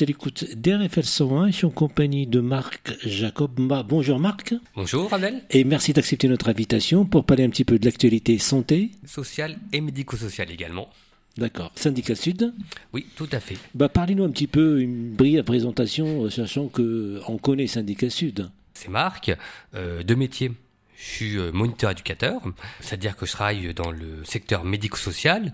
À 0.00 0.04
l'écoute 0.06 0.56
d'RFL 0.56 1.04
101. 1.04 1.46
Je 1.48 1.56
suis 1.56 1.66
en 1.66 1.70
compagnie 1.70 2.26
de 2.26 2.40
Marc 2.40 2.96
Jacob. 3.04 3.52
Bonjour 3.86 4.18
Marc. 4.18 4.54
Bonjour 4.74 5.12
Abel. 5.12 5.42
Et 5.50 5.64
merci 5.64 5.92
d'accepter 5.92 6.26
notre 6.26 6.48
invitation 6.48 7.04
pour 7.04 7.26
parler 7.26 7.44
un 7.44 7.50
petit 7.50 7.66
peu 7.66 7.78
de 7.78 7.84
l'actualité 7.84 8.38
santé. 8.38 8.92
Sociale 9.04 9.58
et 9.74 9.82
médico-sociale 9.82 10.50
également. 10.50 10.88
D'accord. 11.36 11.70
Syndicat 11.74 12.14
Sud 12.14 12.54
Oui, 12.94 13.08
tout 13.14 13.28
à 13.32 13.40
fait. 13.40 13.58
Bah, 13.74 13.90
Parlez-nous 13.90 14.24
un 14.24 14.30
petit 14.30 14.46
peu, 14.46 14.80
une 14.80 15.12
brève 15.12 15.44
présentation, 15.44 16.24
euh, 16.24 16.30
sachant 16.30 16.68
qu'on 16.68 17.38
connaît 17.38 17.66
Syndicat 17.66 18.08
Sud. 18.08 18.50
C'est 18.72 18.88
Marc, 18.88 19.32
euh, 19.74 20.02
de 20.02 20.14
métier. 20.14 20.52
Je 20.96 21.04
suis 21.04 21.36
euh, 21.36 21.52
moniteur 21.52 21.90
éducateur, 21.90 22.40
c'est-à-dire 22.80 23.16
que 23.16 23.26
je 23.26 23.32
travaille 23.32 23.74
dans 23.74 23.90
le 23.90 24.24
secteur 24.24 24.64
médico-social 24.64 25.52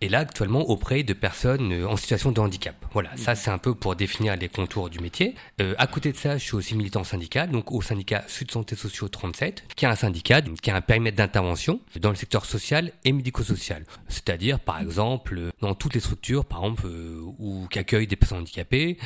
et 0.00 0.08
là 0.08 0.20
actuellement 0.20 0.68
auprès 0.68 1.02
de 1.02 1.12
personnes 1.12 1.72
euh, 1.72 1.88
en 1.88 1.96
situation 1.96 2.32
de 2.32 2.40
handicap. 2.40 2.74
Voilà, 2.92 3.10
ça 3.16 3.34
c'est 3.34 3.50
un 3.50 3.58
peu 3.58 3.74
pour 3.74 3.96
définir 3.96 4.36
les 4.36 4.48
contours 4.48 4.90
du 4.90 4.98
métier. 4.98 5.34
Euh, 5.60 5.74
à 5.78 5.86
côté 5.86 6.12
de 6.12 6.16
ça, 6.16 6.38
je 6.38 6.44
suis 6.44 6.54
aussi 6.54 6.74
militant 6.74 7.04
syndical, 7.04 7.50
donc 7.50 7.72
au 7.72 7.82
syndicat 7.82 8.24
Sud 8.26 8.50
Santé 8.50 8.76
Sociaux 8.76 9.08
37, 9.08 9.64
qui 9.76 9.84
est 9.84 9.88
un 9.88 9.96
syndicat 9.96 10.40
qui 10.62 10.70
a 10.70 10.76
un 10.76 10.80
périmètre 10.80 11.16
d'intervention 11.16 11.80
dans 11.98 12.10
le 12.10 12.16
secteur 12.16 12.44
social 12.44 12.92
et 13.04 13.12
médico-social. 13.12 13.84
C'est-à-dire, 14.08 14.60
par 14.60 14.80
exemple, 14.80 15.50
dans 15.60 15.74
toutes 15.74 15.94
les 15.94 16.00
structures, 16.00 16.44
par 16.44 16.60
exemple, 16.60 16.86
euh, 16.86 17.20
où 17.38 17.66
qui 17.70 17.78
accueillent 17.78 18.06
des 18.06 18.16
personnes 18.16 18.38
handicapées, 18.38 18.98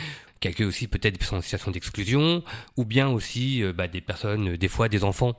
qui 0.45 0.49
accueillent 0.49 0.67
aussi 0.67 0.89
peut-être 0.89 1.15
des 1.15 1.19
personnes 1.19 1.39
en 1.39 1.43
situation 1.43 1.71
d'exclusion, 1.71 2.43
ou 2.77 2.85
bien 2.85 3.09
aussi 3.09 3.63
euh, 3.63 3.73
bah, 3.73 3.89
des 3.89 4.03
personnes, 4.03 4.51
euh, 4.51 4.59
des 4.59 4.69
fois 4.69 4.91
des 4.91 5.03
enfants, 5.03 5.33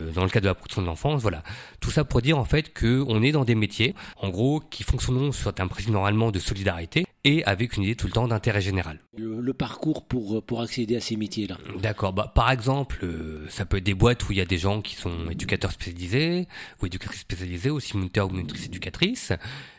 euh, 0.00 0.10
dans 0.12 0.24
le 0.24 0.30
cadre 0.30 0.44
de 0.44 0.48
la 0.48 0.54
protection 0.54 0.80
de 0.80 0.86
l'enfance, 0.86 1.20
voilà. 1.20 1.42
Tout 1.80 1.90
ça 1.90 2.04
pour 2.04 2.22
dire 2.22 2.38
en 2.38 2.46
fait 2.46 2.72
qu'on 2.72 3.22
est 3.22 3.32
dans 3.32 3.44
des 3.44 3.54
métiers, 3.54 3.94
en 4.16 4.30
gros, 4.30 4.60
qui 4.60 4.82
fonctionnent 4.82 5.30
sur 5.30 5.52
un 5.58 5.68
principe 5.68 5.90
normalement 5.90 6.30
de 6.30 6.38
solidarité 6.38 7.04
et 7.24 7.44
avec 7.44 7.76
une 7.76 7.82
idée 7.82 7.96
tout 7.96 8.06
le 8.06 8.14
temps 8.14 8.28
d'intérêt 8.28 8.62
général. 8.62 8.98
Le, 9.18 9.52
parcours 9.52 10.06
pour, 10.06 10.42
pour 10.42 10.62
accéder 10.62 10.96
à 10.96 11.00
ces 11.00 11.16
métiers-là 11.16 11.58
D'accord. 11.78 12.14
Bah, 12.14 12.32
par 12.34 12.50
exemple, 12.50 13.06
ça 13.50 13.66
peut 13.66 13.76
être 13.76 13.84
des 13.84 13.94
boîtes 13.94 14.26
où 14.26 14.32
il 14.32 14.38
y 14.38 14.40
a 14.40 14.46
des 14.46 14.58
gens 14.58 14.80
qui 14.80 14.94
sont 14.94 15.28
éducateurs 15.30 15.72
spécialisés, 15.72 16.48
ou 16.80 16.86
éducatrices 16.86 17.20
spécialisées, 17.20 17.68
aussi 17.68 17.94
moniteurs 17.96 18.28
ou 18.28 18.30
monitrices 18.30 18.66
éducatrices. 18.66 19.32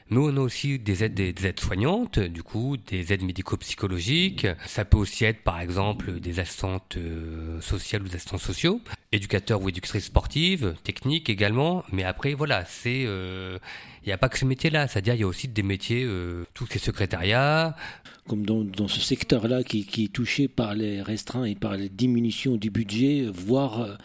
Mais 0.10 0.18
on 0.20 0.38
a 0.38 0.40
aussi 0.40 0.80
des 0.80 1.04
aides, 1.04 1.14
des, 1.14 1.48
aides 1.48 1.60
soignantes, 1.60 2.20
du 2.20 2.42
coup, 2.42 2.78
des 2.78 3.12
aides 3.12 3.24
médico-psychologiques. 3.24 4.48
Ça 4.66 4.86
peut 4.86 4.98
aussi 4.98 5.26
être, 5.26 5.44
par 5.44 5.60
exemple, 5.60 6.20
des 6.20 6.40
assistantes 6.40 6.96
euh, 6.98 7.60
sociales 7.60 8.04
ou 8.04 8.06
des 8.06 8.16
assistants 8.16 8.38
sociaux, 8.38 8.80
éducateurs 9.12 9.62
ou 9.62 9.70
éducatrices 9.70 10.06
sportives, 10.06 10.76
techniques 10.84 11.30
également. 11.30 11.84
Mais 11.92 12.04
après, 12.04 12.34
voilà, 12.36 12.64
c'est, 12.66 13.04
euh, 13.06 13.60
il 14.04 14.08
n'y 14.08 14.14
a 14.14 14.18
pas 14.18 14.30
que 14.30 14.40
ce 14.40 14.46
métier-là. 14.46 14.88
C'est-à-dire, 14.88 15.16
il 15.16 15.22
y 15.22 15.24
a 15.24 15.28
aussi 15.28 15.50
des 15.50 15.64
métiers, 15.64 16.04
euh, 16.06 16.46
tout 16.54 16.68
ce 16.72 16.80
secrétariat. 16.80 17.76
Comme 18.28 18.46
dans, 18.46 18.88
ce 18.88 19.00
secteur-là 19.00 19.64
qui, 19.64 19.86
qui, 19.86 20.06
est 20.06 20.14
touché 20.14 20.50
par 20.50 20.74
les 20.74 21.02
restreints 21.02 21.46
et 21.46 21.56
par 21.56 21.78
les 21.78 21.88
diminutions 21.88 22.58
du 22.58 22.70
budget, 22.70 23.26
voire 23.34 23.98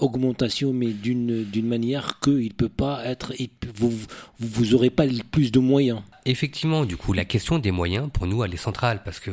augmentation, 0.00 0.72
mais 0.72 0.88
d'une 0.88 1.66
manière 1.66 2.18
qu'il 2.20 2.44
ne 2.44 2.52
peut 2.52 2.68
pas 2.68 3.04
être, 3.04 3.32
vous 3.74 3.92
vous 4.38 4.74
aurez 4.74 4.90
pas 4.90 5.04
plus 5.30 5.52
de 5.52 5.60
moyens. 5.60 6.02
Effectivement, 6.26 6.84
du 6.84 6.96
coup, 6.96 7.12
la 7.12 7.24
question 7.24 7.58
des 7.58 7.70
moyens 7.70 8.10
pour 8.12 8.26
nous 8.26 8.44
elle 8.44 8.52
est 8.52 8.58
centrale 8.58 9.02
parce 9.04 9.20
que, 9.20 9.32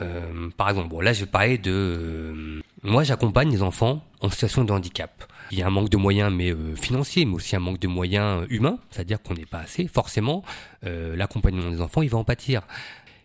euh, 0.00 0.48
par 0.56 0.70
exemple, 0.70 1.02
là 1.02 1.12
je 1.12 1.24
parler 1.24 1.58
de, 1.58 1.70
euh, 1.70 2.60
moi 2.82 3.04
j'accompagne 3.04 3.50
les 3.50 3.62
enfants 3.62 4.02
en 4.20 4.30
situation 4.30 4.64
de 4.64 4.72
handicap. 4.72 5.24
Il 5.50 5.58
y 5.58 5.62
a 5.62 5.66
un 5.66 5.70
manque 5.70 5.90
de 5.90 5.98
moyens, 5.98 6.32
mais 6.32 6.50
euh, 6.50 6.74
financiers, 6.74 7.26
mais 7.26 7.34
aussi 7.34 7.54
un 7.56 7.60
manque 7.60 7.78
de 7.78 7.88
moyens 7.88 8.46
humains, 8.48 8.78
c'est-à-dire 8.90 9.20
qu'on 9.22 9.34
n'est 9.34 9.44
pas 9.44 9.58
assez. 9.58 9.86
Forcément, 9.86 10.42
l'accompagnement 10.82 11.70
des 11.70 11.80
enfants, 11.80 12.02
il 12.02 12.08
va 12.08 12.18
en 12.18 12.24
pâtir. 12.24 12.62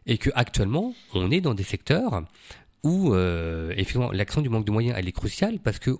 Et 0.05 0.17
que 0.17 0.29
actuellement, 0.35 0.93
on 1.13 1.31
est 1.31 1.41
dans 1.41 1.53
des 1.53 1.63
secteurs 1.63 2.23
où 2.83 3.15
effectivement 3.15 4.11
l'action 4.11 4.41
du 4.41 4.49
manque 4.49 4.65
de 4.65 4.71
moyens 4.71 4.95
elle 4.97 5.07
est 5.07 5.13
cruciale 5.13 5.59
parce 5.59 5.79
que 5.79 5.97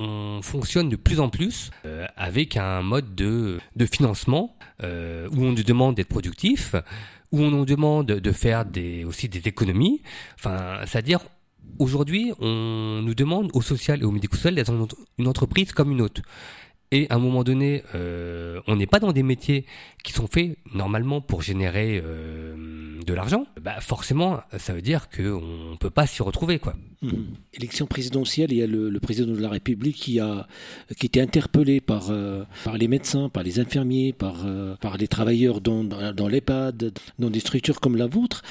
on 0.00 0.40
fonctionne 0.42 0.88
de 0.88 0.96
plus 0.96 1.20
en 1.20 1.28
plus 1.28 1.70
euh, 1.84 2.06
avec 2.16 2.56
un 2.56 2.82
mode 2.82 3.14
de, 3.14 3.60
de 3.76 3.86
financement 3.86 4.56
euh, 4.82 5.28
où 5.30 5.44
on 5.44 5.52
nous 5.52 5.62
demande 5.62 5.94
d'être 5.94 6.08
productif, 6.08 6.74
où 7.30 7.40
on 7.42 7.50
nous 7.50 7.66
demande 7.66 8.06
de 8.06 8.32
faire 8.32 8.64
des, 8.64 9.04
aussi 9.04 9.28
des 9.28 9.46
économies. 9.46 10.02
Enfin, 10.36 10.80
c'est-à-dire 10.86 11.20
aujourd'hui, 11.78 12.32
on 12.40 13.02
nous 13.02 13.14
demande 13.14 13.50
au 13.52 13.60
social 13.60 14.00
et 14.00 14.04
au 14.04 14.10
médico-social 14.10 14.54
d'être 14.54 14.72
une 15.18 15.28
entreprise 15.28 15.72
comme 15.72 15.92
une 15.92 16.00
autre. 16.00 16.22
Et 16.92 17.06
à 17.08 17.14
un 17.14 17.18
moment 17.18 17.44
donné, 17.44 17.84
euh, 17.94 18.60
on 18.66 18.74
n'est 18.74 18.86
pas 18.86 18.98
dans 18.98 19.12
des 19.12 19.22
métiers 19.22 19.64
qui 20.02 20.12
sont 20.12 20.26
faits 20.26 20.58
normalement 20.74 21.20
pour 21.20 21.40
générer 21.40 22.02
euh, 22.04 23.00
de 23.06 23.14
l'argent. 23.14 23.46
Bah 23.62 23.80
forcément, 23.80 24.40
ça 24.58 24.72
veut 24.72 24.82
dire 24.82 25.08
qu'on 25.08 25.70
ne 25.70 25.76
peut 25.76 25.90
pas 25.90 26.08
s'y 26.08 26.20
retrouver, 26.20 26.58
quoi. 26.58 26.74
Mmh. 27.02 27.12
Élection 27.54 27.86
présidentielle, 27.86 28.50
il 28.50 28.58
y 28.58 28.62
a 28.62 28.66
le, 28.66 28.98
président 28.98 29.32
de 29.32 29.40
la 29.40 29.48
République 29.48 29.96
qui 29.96 30.18
a 30.18 30.48
qui 30.98 31.06
était 31.06 31.20
interpellé 31.20 31.80
par 31.80 32.08
euh, 32.10 32.42
par 32.64 32.76
les 32.76 32.88
médecins, 32.88 33.28
par 33.28 33.44
les 33.44 33.60
infirmiers, 33.60 34.12
par 34.12 34.44
par 34.80 34.96
les 34.96 35.06
travailleurs 35.06 35.60
dans 35.60 35.84
dans, 35.84 36.28
l'EHPAD, 36.28 36.92
dans 37.20 37.30
des 37.30 37.40
structures 37.40 37.78
comme 37.78 37.96
la 37.96 38.08
vôtre. 38.08 38.42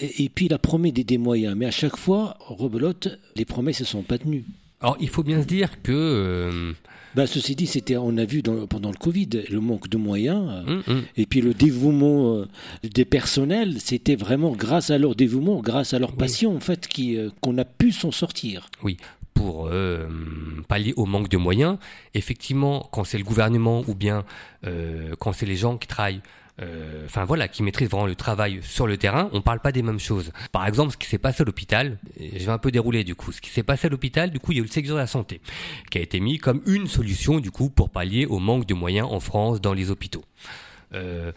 Et, 0.00 0.28
puis 0.28 0.46
il 0.46 0.54
a 0.54 0.58
promis 0.58 0.92
des, 0.92 1.04
des 1.04 1.18
moyens, 1.18 1.56
mais 1.56 1.66
à 1.66 1.70
chaque 1.72 1.96
fois, 1.96 2.36
rebelote, 2.38 3.18
les 3.34 3.44
promesses 3.44 3.80
ne 3.80 3.84
sont 3.84 4.02
pas 4.02 4.16
tenues. 4.16 4.44
Alors 4.80 4.96
il 5.00 5.08
faut 5.08 5.24
bien 5.24 5.42
se 5.42 5.46
dire 5.46 5.82
que 5.82 6.74
bah, 7.14 7.26
ceci 7.26 7.54
dit, 7.54 7.66
c'était, 7.66 7.96
on 7.96 8.16
a 8.16 8.24
vu 8.24 8.42
pendant 8.42 8.90
le 8.90 8.96
Covid 8.96 9.28
le 9.50 9.60
manque 9.60 9.88
de 9.88 9.96
moyens 9.96 10.64
euh, 10.66 10.82
mm, 10.88 10.94
mm. 10.94 11.02
et 11.16 11.26
puis 11.26 11.40
le 11.40 11.54
dévouement 11.54 12.36
euh, 12.36 12.48
des 12.82 13.04
personnels. 13.04 13.80
C'était 13.80 14.16
vraiment 14.16 14.52
grâce 14.52 14.90
à 14.90 14.98
leur 14.98 15.14
dévouement, 15.14 15.60
grâce 15.60 15.94
à 15.94 15.98
leur 15.98 16.12
passion 16.12 16.56
en 16.56 16.60
fait, 16.60 16.88
qui, 16.88 17.16
euh, 17.16 17.30
qu'on 17.40 17.56
a 17.58 17.64
pu 17.64 17.92
s'en 17.92 18.10
sortir. 18.10 18.68
Oui, 18.82 18.96
pour 19.32 19.68
pallier 20.68 20.94
au 20.96 21.06
manque 21.06 21.28
de 21.28 21.36
moyens. 21.36 21.78
Effectivement, 22.14 22.88
quand 22.92 23.02
c'est 23.02 23.18
le 23.18 23.24
gouvernement 23.24 23.82
ou 23.88 23.94
bien 23.94 24.24
quand 25.18 25.32
c'est 25.32 25.44
les 25.44 25.56
gens 25.56 25.76
qui 25.76 25.88
travaillent 25.88 26.22
euh, 26.62 27.04
enfin 27.06 27.24
voilà, 27.24 27.48
qui 27.48 27.62
maîtrise 27.62 27.88
vraiment 27.88 28.06
le 28.06 28.14
travail 28.14 28.60
sur 28.62 28.86
le 28.86 28.96
terrain, 28.96 29.28
on 29.32 29.42
parle 29.42 29.60
pas 29.60 29.72
des 29.72 29.82
mêmes 29.82 29.98
choses. 29.98 30.32
Par 30.52 30.66
exemple, 30.66 30.92
ce 30.92 30.96
qui 30.96 31.08
s'est 31.08 31.18
passé 31.18 31.42
à 31.42 31.44
l'hôpital, 31.44 31.98
je 32.18 32.44
vais 32.44 32.52
un 32.52 32.58
peu 32.58 32.70
dérouler 32.70 33.04
du 33.04 33.14
coup, 33.14 33.32
ce 33.32 33.40
qui 33.40 33.50
s'est 33.50 33.62
passé 33.62 33.86
à 33.88 33.90
l'hôpital, 33.90 34.30
du 34.30 34.38
coup, 34.38 34.52
il 34.52 34.56
y 34.56 34.58
a 34.58 34.62
eu 34.62 34.66
le 34.66 34.70
secteur 34.70 34.96
de 34.96 35.00
la 35.00 35.06
santé, 35.06 35.40
qui 35.90 35.98
a 35.98 36.00
été 36.00 36.20
mis 36.20 36.38
comme 36.38 36.62
une 36.66 36.86
solution 36.86 37.40
du 37.40 37.50
coup 37.50 37.70
pour 37.70 37.90
pallier 37.90 38.26
au 38.26 38.38
manque 38.38 38.66
de 38.66 38.74
moyens 38.74 39.08
en 39.10 39.20
France 39.20 39.60
dans 39.60 39.72
les 39.72 39.90
hôpitaux. 39.90 40.24
Euh, 40.92 41.32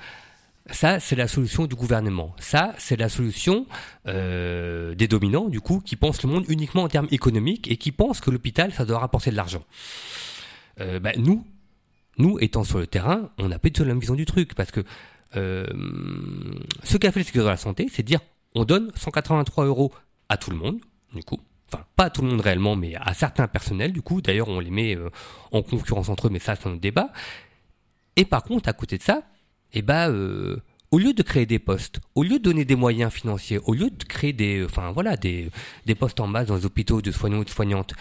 ça, 0.69 1.00
c'est 1.00 1.16
la 1.16 1.28
solution 1.28 1.66
du 1.66 1.75
gouvernement. 1.75 2.35
Ça, 2.39 2.73
c'est 2.78 2.97
la 2.97 3.09
solution 3.09 3.66
euh, 4.07 4.95
des 4.95 5.07
dominants, 5.07 5.47
du 5.47 5.61
coup, 5.61 5.79
qui 5.79 5.95
pensent 5.95 6.22
le 6.23 6.29
monde 6.29 6.45
uniquement 6.49 6.84
en 6.84 6.89
termes 6.89 7.07
économiques 7.11 7.72
et 7.72 7.78
qui 7.78 7.91
pensent 7.91 8.19
que 8.19 8.29
l'hôpital, 8.31 8.73
ça 8.73 8.85
doit 8.85 8.99
rapporter 8.99 9.31
de 9.31 9.35
l'argent. 9.35 9.63
Euh, 10.81 10.99
bah, 10.99 11.11
nous, 11.17 11.45
nous, 12.17 12.38
étant 12.39 12.63
sur 12.63 12.79
le 12.79 12.88
terrain, 12.88 13.29
on 13.38 13.47
n'a 13.47 13.59
pas 13.59 13.69
du 13.69 13.73
tout 13.73 13.83
la 13.83 13.94
vision 13.94 14.16
du 14.16 14.25
truc, 14.25 14.55
parce 14.55 14.72
que 14.72 14.83
euh, 15.35 15.66
ce 16.83 16.97
qu'a 16.97 17.11
fait 17.11 17.19
le 17.19 17.25
secteur 17.25 17.45
de 17.45 17.50
la 17.50 17.57
santé, 17.57 17.88
c'est 17.91 18.03
dire 18.03 18.19
on 18.55 18.66
donne 18.66 18.91
183 18.95 19.66
euros 19.66 19.91
à 20.29 20.38
tout 20.38 20.51
le 20.51 20.57
monde, 20.57 20.79
du 21.13 21.23
coup. 21.23 21.39
Enfin, 21.72 21.83
pas 21.95 22.05
à 22.05 22.09
tout 22.09 22.22
le 22.22 22.29
monde 22.29 22.41
réellement, 22.41 22.75
mais 22.75 22.95
à 22.95 23.13
certains 23.13 23.47
personnels, 23.47 23.91
du 23.91 24.01
coup. 24.01 24.22
D'ailleurs, 24.22 24.47
on 24.47 24.59
les 24.59 24.72
met 24.72 24.95
euh, 24.95 25.09
en 25.51 25.61
concurrence 25.61 26.09
entre 26.09 26.28
eux, 26.28 26.29
mais 26.29 26.39
ça, 26.39 26.55
c'est 26.55 26.67
un 26.67 26.75
débat. 26.75 27.11
Et 28.16 28.25
par 28.25 28.44
contre, 28.44 28.69
à 28.69 28.73
côté 28.73 28.97
de 28.97 29.03
ça, 29.03 29.23
eh 29.73 29.81
ben, 29.81 30.09
euh, 30.09 30.61
au 30.91 30.97
lieu 30.97 31.13
de 31.13 31.22
créer 31.22 31.45
des 31.45 31.59
postes, 31.59 31.99
au 32.16 32.23
lieu 32.23 32.39
de 32.39 32.44
donner 32.44 32.63
des 32.63 32.78
moyens 32.78 33.11
financiers, 33.11 33.59
au 33.66 33.73
lieu 33.73 33.90
de 33.90 34.03
créer 34.05 34.31
des, 34.31 34.63
enfin 34.63 34.91
voilà, 34.91 35.17
des, 35.17 35.52
des 35.85 35.93
postes 35.93 36.20
en 36.22 36.28
masse 36.28 36.47
dans 36.47 36.55
les 36.55 36.66
hôpitaux 36.66 37.02
de 37.02 37.11
soignants 37.11 37.40
ou 37.40 37.43
de 37.43 37.49
soignantes, 37.49 37.93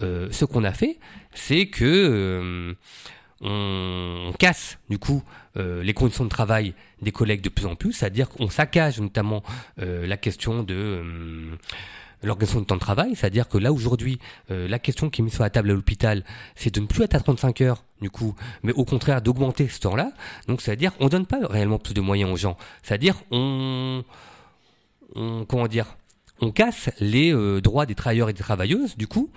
ce 0.00 0.44
qu'on 0.46 0.64
a 0.64 0.72
fait, 0.72 0.98
c'est 1.34 1.66
que 1.66 2.74
on 3.42 4.32
casse 4.38 4.78
du 4.88 4.98
coup 4.98 5.22
euh, 5.56 5.82
les 5.82 5.94
conditions 5.94 6.24
de 6.24 6.28
travail 6.30 6.74
des 7.00 7.12
collègues 7.12 7.40
de 7.40 7.48
plus 7.48 7.66
en 7.66 7.74
plus, 7.74 7.92
c'est-à-dire 7.92 8.28
qu'on 8.28 8.50
saccage 8.50 9.00
notamment 9.00 9.42
euh, 9.80 10.06
la 10.06 10.16
question 10.16 10.62
de 10.62 10.74
euh, 10.74 11.56
l'organisation 12.22 12.60
du 12.60 12.66
temps 12.66 12.74
de 12.74 12.80
travail, 12.80 13.16
c'est-à-dire 13.16 13.48
que 13.48 13.56
là 13.56 13.72
aujourd'hui, 13.72 14.18
la 14.50 14.78
question 14.78 15.08
qui 15.08 15.22
est 15.22 15.24
mise 15.24 15.32
sur 15.32 15.42
la 15.42 15.48
table 15.48 15.70
à 15.70 15.72
l'hôpital, 15.72 16.22
c'est 16.54 16.74
de 16.74 16.80
ne 16.80 16.86
plus 16.86 17.02
être 17.04 17.14
à 17.14 17.20
35 17.20 17.62
heures 17.62 17.84
du 18.02 18.10
coup, 18.10 18.34
mais 18.62 18.72
au 18.72 18.84
contraire 18.84 19.22
d'augmenter 19.22 19.68
ce 19.68 19.80
temps-là. 19.80 20.12
Donc 20.46 20.60
c'est-à-dire 20.60 20.92
on 21.00 21.08
donne 21.08 21.24
pas 21.24 21.38
réellement 21.48 21.78
plus 21.78 21.94
de 21.94 22.02
moyens 22.02 22.30
aux 22.30 22.36
gens, 22.36 22.58
c'est-à-dire 22.82 23.16
on, 23.30 24.04
on 25.14 25.46
comment 25.46 25.66
dire, 25.66 25.96
on 26.42 26.52
casse 26.52 26.90
les 27.00 27.32
droits 27.62 27.86
des 27.86 27.94
travailleurs 27.94 28.28
et 28.28 28.34
des 28.34 28.42
travailleuses 28.42 28.98
du 28.98 29.06
coup 29.06 29.30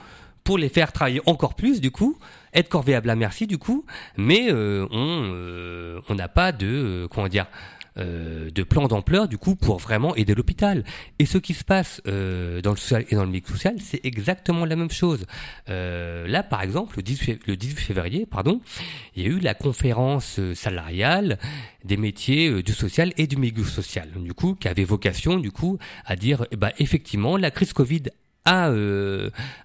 pour 0.44 0.58
les 0.58 0.70
faire 0.70 0.92
travailler 0.92 1.22
encore 1.26 1.56
plus 1.56 1.82
du 1.82 1.92
coup, 1.92 2.18
être 2.54 2.70
corvéable 2.70 3.10
à 3.10 3.16
merci 3.16 3.48
du 3.48 3.58
coup, 3.58 3.86
mais 4.18 4.52
euh, 4.52 4.88
on 4.92 5.24
euh, 5.34 6.02
on 6.10 6.16
n'a 6.16 6.28
pas 6.28 6.52
de 6.52 6.68
euh, 6.68 7.08
comment 7.08 7.28
dire 7.28 7.48
de 7.96 8.64
plan 8.64 8.88
d'ampleur 8.88 9.28
du 9.28 9.38
coup 9.38 9.56
pour 9.56 9.78
vraiment 9.78 10.16
aider 10.16 10.34
l'hôpital. 10.34 10.84
Et 11.20 11.28
ce 11.28 11.38
qui 11.38 11.54
se 11.54 11.64
passe 11.64 12.02
dans 12.06 12.72
le 12.72 12.76
social 12.76 13.06
et 13.08 13.16
dans 13.16 13.24
le 13.24 13.30
médico-social, 13.30 13.76
c'est 13.80 14.04
exactement 14.04 14.66
la 14.66 14.76
même 14.76 14.90
chose. 14.90 15.28
là, 15.68 16.42
par 16.42 16.64
exemple, 16.64 16.98
le 16.98 17.04
18, 17.04 17.46
le 17.46 17.56
18 17.56 17.80
février, 17.80 18.26
pardon, 18.26 18.62
il 19.16 19.22
y 19.22 19.28
a 19.28 19.30
eu 19.30 19.38
la 19.38 19.54
conférence 19.54 20.40
salariale 20.56 21.38
des 21.86 21.98
métiers 21.98 22.64
du 22.64 22.74
social 22.74 23.14
et 23.18 23.28
du 23.28 23.38
médico-social, 23.38 24.10
du 24.16 24.34
coup, 24.34 24.56
qui 24.56 24.68
avait 24.68 24.86
vocation, 24.86 25.38
du 25.38 25.52
coup, 25.52 25.78
à 26.04 26.16
dire, 26.16 26.48
eh 26.50 26.56
ben, 26.56 26.72
effectivement, 26.80 27.38
la 27.38 27.52
crise 27.52 27.74
Covid 27.74 28.06
a, 28.46 28.72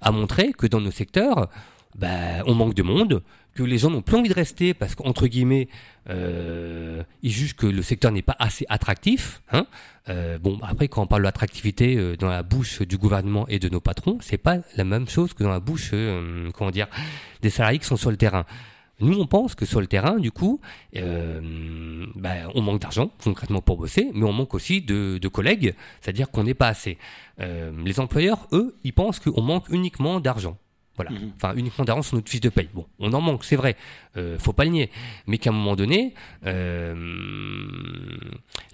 a 0.01 0.11
montré 0.11 0.53
que 0.53 0.67
dans 0.67 0.81
nos 0.81 0.91
secteurs, 0.91 1.49
bah, 1.95 2.45
on 2.47 2.55
manque 2.55 2.75
de 2.75 2.83
monde, 2.83 3.23
que 3.59 3.65
les 3.65 3.79
gens 3.79 3.91
n'ont 3.91 4.03
plus 4.03 4.17
envie 4.17 4.29
de 4.29 4.35
rester 4.35 4.73
parce 4.73 4.95
qu'entre 4.95 5.27
guillemets, 5.27 5.69
euh, 6.09 7.03
ils 7.23 7.33
jugent 7.33 7.57
que 7.57 7.67
le 7.67 7.83
secteur 7.83 8.13
n'est 8.13 8.23
pas 8.23 8.37
assez 8.39 8.65
attractif. 8.69 9.43
Hein. 9.51 9.67
Euh, 10.09 10.39
bon, 10.39 10.61
après, 10.63 10.87
quand 10.87 11.03
on 11.03 11.07
parle 11.07 11.25
d'attractivité 11.25 11.97
euh, 11.97 12.17
dans 12.17 12.29
la 12.29 12.45
bouche 12.45 12.83
du 12.83 12.97
gouvernement 12.97 13.49
et 13.49 13.59
de 13.59 13.69
nos 13.69 13.81
patrons, 13.81 14.19
c'est 14.21 14.39
pas 14.39 14.59
la 14.77 14.85
même 14.85 15.09
chose 15.09 15.35
que 15.35 15.43
dans 15.43 15.51
la 15.51 15.59
bouche, 15.59 15.91
euh, 15.93 16.51
comment 16.55 16.71
dire, 16.71 16.87
des 17.43 17.51
salariés 17.51 17.81
qui 17.81 17.87
sont 17.87 17.97
sur 17.97 18.13
le 18.13 18.17
terrain. 18.17 18.45
Nous, 19.01 19.19
on 19.19 19.27
pense 19.27 19.55
que 19.55 19.65
sur 19.65 19.81
le 19.81 19.87
terrain, 19.87 20.19
du 20.19 20.33
coup, 20.33 20.61
euh, 20.97 22.07
bah, 22.17 22.35
on 22.55 22.63
manque 22.63 22.81
d'argent 22.81 23.11
concrètement 23.23 23.61
pour 23.61 23.77
bosser, 23.77 24.11
mais 24.13 24.25
on 24.25 24.33
manque 24.33 24.55
aussi 24.55 24.81
de, 24.81 25.19
de 25.19 25.29
collègues, 25.29 25.75
c'est-à-dire 26.01 26.31
qu'on 26.31 26.45
n'est 26.45 26.55
pas 26.55 26.69
assez. 26.69 26.99
Euh, 27.41 27.71
les 27.85 28.01
employeurs, 28.01 28.49
eux, 28.53 28.77
ils 28.83 28.93
pensent 28.93 29.21
qu'on 29.21 29.43
manque 29.43 29.69
uniquement 29.71 30.21
d'argent. 30.21 30.59
Voilà. 30.97 31.13
Mhm. 31.13 31.33
Enfin, 31.37 31.55
uniquement 31.55 31.85
d'argent 31.85 32.03
sur 32.03 32.17
notre 32.17 32.29
fiche 32.29 32.41
de 32.41 32.49
paye. 32.49 32.69
Bon, 32.75 32.87
on 32.99 33.13
en 33.13 33.21
manque, 33.21 33.45
c'est 33.45 33.55
vrai. 33.55 33.77
Euh, 34.17 34.37
faut 34.39 34.53
pas 34.53 34.65
le 34.65 34.71
nier. 34.71 34.91
Mais 35.29 35.39
qu'à 35.39 35.51
un 35.51 35.53
moment 35.53 35.77
donné, 35.77 36.13
euh, 36.45 36.95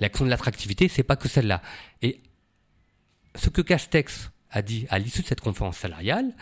l'action 0.00 0.24
de 0.24 0.30
l'attractivité, 0.30 0.88
c'est 0.88 1.02
pas 1.02 1.16
que 1.16 1.28
celle-là. 1.28 1.60
Et 2.00 2.18
ce 3.34 3.50
que 3.50 3.60
Castex 3.60 4.30
a 4.50 4.62
dit 4.62 4.86
à 4.88 4.98
l'issue 4.98 5.20
de 5.20 5.26
cette 5.26 5.42
conférence 5.42 5.76
salariale, 5.76 6.32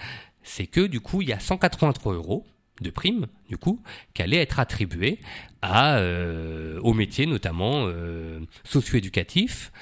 c'est 0.44 0.68
que 0.68 0.82
du 0.82 1.00
coup, 1.00 1.20
il 1.20 1.28
y 1.28 1.32
a 1.32 1.40
183 1.40 2.14
euros 2.14 2.46
de 2.80 2.90
primes, 2.90 3.26
du 3.48 3.56
coup, 3.56 3.82
qui 4.14 4.22
allaient 4.22 4.38
être 4.38 4.58
attribués 4.58 5.18
à, 5.60 5.96
euh, 5.98 6.80
aux 6.80 6.94
métiers, 6.94 7.26
notamment 7.26 7.84
euh, 7.86 8.40
socio-éducatifs, 8.64 9.72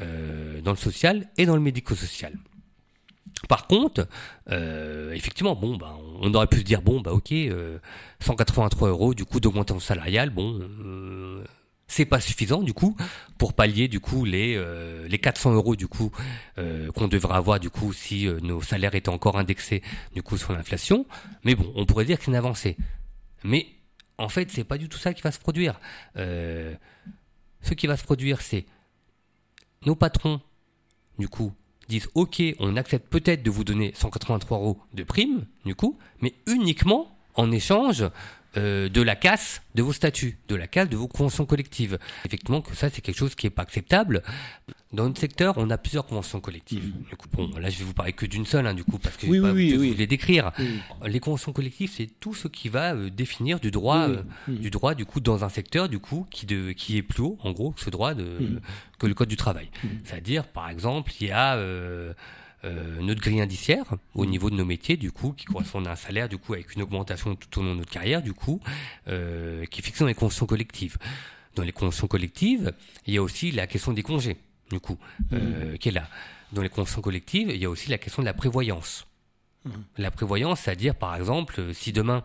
euh, 0.00 0.60
dans 0.60 0.72
le 0.72 0.76
social 0.76 1.28
et 1.38 1.46
dans 1.46 1.54
le 1.54 1.62
médico-social. 1.62 2.36
Par 3.48 3.66
contre, 3.66 4.08
euh, 4.50 5.12
effectivement, 5.12 5.54
bon, 5.54 5.76
bah, 5.76 5.96
on 6.20 6.34
aurait 6.34 6.46
pu 6.46 6.58
se 6.58 6.62
dire 6.62 6.82
bon, 6.82 7.00
bah 7.00 7.12
ok, 7.12 7.32
183 8.20 8.88
euh, 8.88 8.90
euros 8.90 9.14
du 9.14 9.24
coup 9.24 9.38
d'augmentation 9.38 9.78
salariale, 9.80 10.30
bon, 10.30 10.60
c'est 11.86 12.06
pas 12.06 12.20
suffisant 12.20 12.62
du 12.62 12.72
coup 12.72 12.96
pour 13.38 13.52
pallier 13.52 13.88
du 13.88 14.00
coup 14.00 14.24
les 14.24 14.58
les 15.08 15.18
400 15.18 15.52
euros 15.54 15.76
du 15.76 15.86
coup 15.86 16.10
qu'on 16.56 17.08
devrait 17.08 17.36
avoir 17.36 17.60
du 17.60 17.70
coup 17.70 17.92
si 17.92 18.26
nos 18.42 18.62
salaires 18.62 18.94
étaient 18.94 19.10
encore 19.10 19.38
indexés 19.38 19.82
du 20.14 20.22
coup 20.22 20.36
sur 20.38 20.52
l'inflation. 20.52 21.06
Mais 21.44 21.54
bon, 21.54 21.72
on 21.76 21.86
pourrait 21.86 22.04
dire 22.04 22.18
que 22.18 22.24
c'est 22.24 22.30
une 22.30 22.36
avancée. 22.36 22.76
Mais 23.42 23.66
en 24.16 24.28
fait, 24.28 24.50
c'est 24.50 24.64
pas 24.64 24.78
du 24.78 24.88
tout 24.88 24.98
ça 24.98 25.12
qui 25.12 25.22
va 25.22 25.30
se 25.32 25.38
produire. 25.38 25.80
ce 26.16 27.74
qui 27.74 27.86
va 27.86 27.96
se 27.96 28.04
produire, 28.04 28.40
c'est 28.40 28.64
nos 29.86 29.96
patrons, 29.96 30.40
du 31.18 31.28
coup, 31.28 31.52
disent 31.88 32.08
ok, 32.14 32.42
on 32.58 32.76
accepte 32.76 33.08
peut-être 33.08 33.42
de 33.42 33.50
vous 33.50 33.64
donner 33.64 33.92
183 33.94 34.58
euros 34.58 34.78
de 34.92 35.02
prime, 35.02 35.46
du 35.64 35.74
coup, 35.74 35.98
mais 36.20 36.34
uniquement 36.46 37.16
en 37.34 37.50
échange 37.50 38.04
euh, 38.56 38.88
de 38.88 39.02
la 39.02 39.16
casse 39.16 39.62
de 39.74 39.82
vos 39.82 39.92
statuts, 39.92 40.38
de 40.48 40.54
la 40.54 40.66
casse 40.66 40.88
de 40.88 40.96
vos 40.96 41.08
conventions 41.08 41.46
collectives. 41.46 41.98
Effectivement, 42.24 42.60
que 42.60 42.74
ça, 42.74 42.90
c'est 42.90 43.00
quelque 43.00 43.18
chose 43.18 43.34
qui 43.34 43.46
n'est 43.46 43.50
pas 43.50 43.62
acceptable. 43.62 44.22
Dans 44.92 45.04
notre 45.08 45.20
secteur, 45.20 45.54
on 45.56 45.70
a 45.70 45.78
plusieurs 45.78 46.06
conventions 46.06 46.40
collectives. 46.40 46.92
Du 47.10 47.16
coup, 47.16 47.26
bon, 47.32 47.50
là, 47.58 47.68
je 47.68 47.78
vais 47.78 47.84
vous 47.84 47.94
parler 47.94 48.12
que 48.12 48.26
d'une 48.26 48.46
seule, 48.46 48.66
hein, 48.66 48.74
du 48.74 48.84
coup, 48.84 48.98
parce 48.98 49.16
que 49.16 49.26
oui, 49.26 49.38
je 49.38 49.42
vais 49.42 49.50
oui, 49.50 49.72
pas 49.72 49.78
oui, 49.78 49.92
vous 49.92 49.98
les 49.98 50.06
décrire. 50.06 50.52
Les 51.04 51.18
conventions 51.18 51.52
collectives, 51.52 51.90
c'est 51.92 52.08
tout 52.20 52.34
ce 52.34 52.46
qui 52.46 52.68
va 52.68 52.94
euh, 52.94 53.10
définir 53.10 53.58
du 53.58 53.72
droit, 53.72 54.08
euh, 54.08 54.22
du 54.46 54.70
droit, 54.70 54.94
du 54.94 55.04
coup, 55.04 55.20
dans 55.20 55.44
un 55.44 55.48
secteur, 55.48 55.88
du 55.88 55.98
coup, 55.98 56.26
qui, 56.30 56.46
de, 56.46 56.70
qui 56.72 56.96
est 56.96 57.02
plus 57.02 57.22
haut, 57.22 57.38
en 57.42 57.50
gros, 57.50 57.72
que 57.72 57.80
ce 57.80 57.90
droit 57.90 58.14
de, 58.14 58.60
que 58.98 59.06
le 59.06 59.14
code 59.14 59.28
du 59.28 59.36
travail. 59.36 59.70
C'est-à-dire, 60.04 60.46
par 60.46 60.68
exemple, 60.68 61.12
il 61.20 61.26
y 61.26 61.30
a 61.32 61.58
euh, 62.64 63.00
notre 63.00 63.20
grille 63.20 63.40
indiciaire 63.40 63.84
au 64.14 64.24
niveau 64.26 64.50
de 64.50 64.56
nos 64.56 64.64
métiers, 64.64 64.96
du 64.96 65.12
coup, 65.12 65.32
qui 65.32 65.44
correspond 65.44 65.84
à 65.84 65.90
un 65.90 65.96
salaire, 65.96 66.28
du 66.28 66.38
coup, 66.38 66.54
avec 66.54 66.74
une 66.74 66.82
augmentation 66.82 67.34
tout 67.34 67.60
au 67.60 67.62
long 67.62 67.72
de 67.72 67.78
notre 67.80 67.90
carrière, 67.90 68.22
du 68.22 68.32
coup, 68.32 68.60
euh, 69.08 69.64
qui 69.66 69.80
est 69.80 69.84
fixée 69.84 70.00
dans 70.00 70.08
les 70.08 70.14
conventions 70.14 70.46
collectives. 70.46 70.96
Dans 71.54 71.62
les 71.62 71.72
conventions 71.72 72.06
collectives, 72.06 72.72
il 73.06 73.14
y 73.14 73.18
a 73.18 73.22
aussi 73.22 73.50
la 73.52 73.66
question 73.66 73.92
des 73.92 74.02
congés, 74.02 74.38
du 74.70 74.80
coup, 74.80 74.98
euh, 75.32 75.74
mmh. 75.74 75.78
qui 75.78 75.88
est 75.90 75.92
là. 75.92 76.08
Dans 76.52 76.62
les 76.62 76.68
conventions 76.68 77.00
collectives, 77.00 77.50
il 77.50 77.58
y 77.58 77.64
a 77.64 77.70
aussi 77.70 77.90
la 77.90 77.98
question 77.98 78.22
de 78.22 78.26
la 78.26 78.34
prévoyance. 78.34 79.06
Mmh. 79.64 79.70
La 79.98 80.10
prévoyance, 80.10 80.60
c'est-à-dire, 80.60 80.94
par 80.94 81.14
exemple, 81.16 81.74
si 81.74 81.92
demain, 81.92 82.24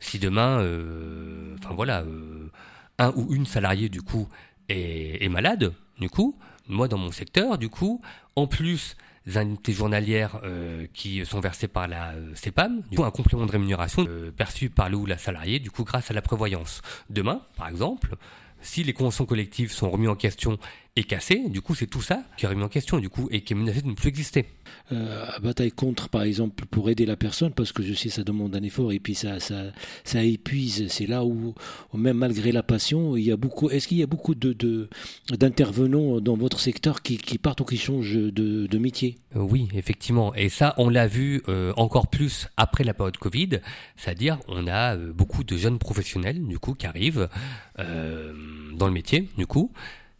si 0.00 0.18
demain, 0.18 0.60
euh, 0.60 1.56
enfin 1.58 1.74
voilà, 1.74 2.00
euh, 2.02 2.50
un 2.98 3.12
ou 3.16 3.32
une 3.34 3.46
salariée, 3.46 3.88
du 3.88 4.02
coup, 4.02 4.28
est, 4.68 5.24
est 5.24 5.28
malade, 5.28 5.72
du 5.98 6.10
coup, 6.10 6.36
moi, 6.68 6.88
dans 6.88 6.98
mon 6.98 7.12
secteur, 7.12 7.58
du 7.58 7.68
coup, 7.68 8.02
en 8.36 8.46
plus 8.46 8.96
indemnités 9.36 9.72
journalières 9.72 10.40
euh, 10.44 10.86
qui 10.94 11.24
sont 11.26 11.40
versées 11.40 11.68
par 11.68 11.88
la 11.88 12.12
euh, 12.12 12.34
CEPAM, 12.34 12.82
du 12.90 12.96
coup 12.96 13.04
un 13.04 13.10
complément 13.10 13.46
de 13.46 13.52
rémunération 13.52 14.06
euh, 14.08 14.30
perçu 14.30 14.70
par 14.70 14.88
le 14.88 14.96
ou 14.96 15.06
la 15.06 15.18
salariée, 15.18 15.58
du 15.58 15.70
coup 15.70 15.84
grâce 15.84 16.10
à 16.10 16.14
la 16.14 16.22
prévoyance. 16.22 16.82
Demain, 17.10 17.42
par 17.56 17.68
exemple, 17.68 18.16
si 18.60 18.82
les 18.82 18.92
conventions 18.92 19.26
collectives 19.26 19.72
sont 19.72 19.90
remises 19.90 20.08
en 20.08 20.16
question 20.16 20.58
et 20.98 21.04
cassées, 21.04 21.44
du 21.48 21.60
coup 21.60 21.76
c'est 21.76 21.86
tout 21.86 22.02
ça 22.02 22.24
qui 22.36 22.44
est 22.44 22.48
remis 22.48 22.64
en 22.64 22.68
question, 22.68 22.98
du 22.98 23.08
coup, 23.08 23.28
et 23.30 23.42
qui 23.42 23.52
est 23.52 23.56
menacé 23.56 23.82
de 23.82 23.86
ne 23.86 23.94
plus 23.94 24.08
exister. 24.08 24.46
Euh, 24.90 25.26
bataille 25.40 25.70
contre, 25.70 26.08
par 26.08 26.22
exemple, 26.22 26.64
pour 26.66 26.90
aider 26.90 27.06
la 27.06 27.16
personne, 27.16 27.52
parce 27.52 27.72
que 27.72 27.82
je 27.84 27.94
sais 27.94 28.08
ça 28.08 28.24
demande 28.24 28.54
un 28.56 28.62
effort 28.62 28.90
et 28.92 28.98
puis 28.98 29.14
ça, 29.14 29.38
ça, 29.38 29.66
ça 30.02 30.24
épuise. 30.24 30.88
C'est 30.88 31.06
là 31.06 31.24
où, 31.24 31.54
même 31.94 32.18
malgré 32.18 32.50
la 32.50 32.64
passion, 32.64 33.16
il 33.16 33.24
y 33.24 33.30
a 33.30 33.36
beaucoup. 33.36 33.70
Est-ce 33.70 33.86
qu'il 33.86 33.98
y 33.98 34.02
a 34.02 34.06
beaucoup 34.06 34.34
de 34.34 34.88
d'intervenants 35.30 36.20
dans 36.20 36.36
votre 36.36 36.58
secteur 36.58 37.02
qui, 37.02 37.16
qui, 37.16 37.38
partent 37.38 37.60
ou 37.60 37.64
qui 37.64 37.76
changent 37.76 38.14
de, 38.16 38.66
de 38.66 38.78
métier? 38.78 39.18
Euh, 39.36 39.40
Oui, 39.40 39.68
effectivement. 39.74 40.34
Et 40.34 40.48
ça, 40.48 40.74
on 40.78 40.88
l'a 40.88 41.06
vu 41.06 41.42
euh, 41.48 41.72
encore 41.76 42.08
plus 42.08 42.48
après 42.56 42.82
la 42.82 42.94
période 42.94 43.18
Covid. 43.18 43.60
C'est-à-dire, 43.96 44.38
on 44.48 44.66
a 44.66 44.96
beaucoup 44.96 45.44
de 45.44 45.56
jeunes 45.56 45.78
professionnels, 45.78 46.44
du 46.44 46.58
coup, 46.58 46.74
qui 46.74 46.86
arrivent 46.86 47.28
dans 47.76 48.86
le 48.86 48.92
métier, 48.92 49.28
du 49.36 49.46
coup 49.46 49.70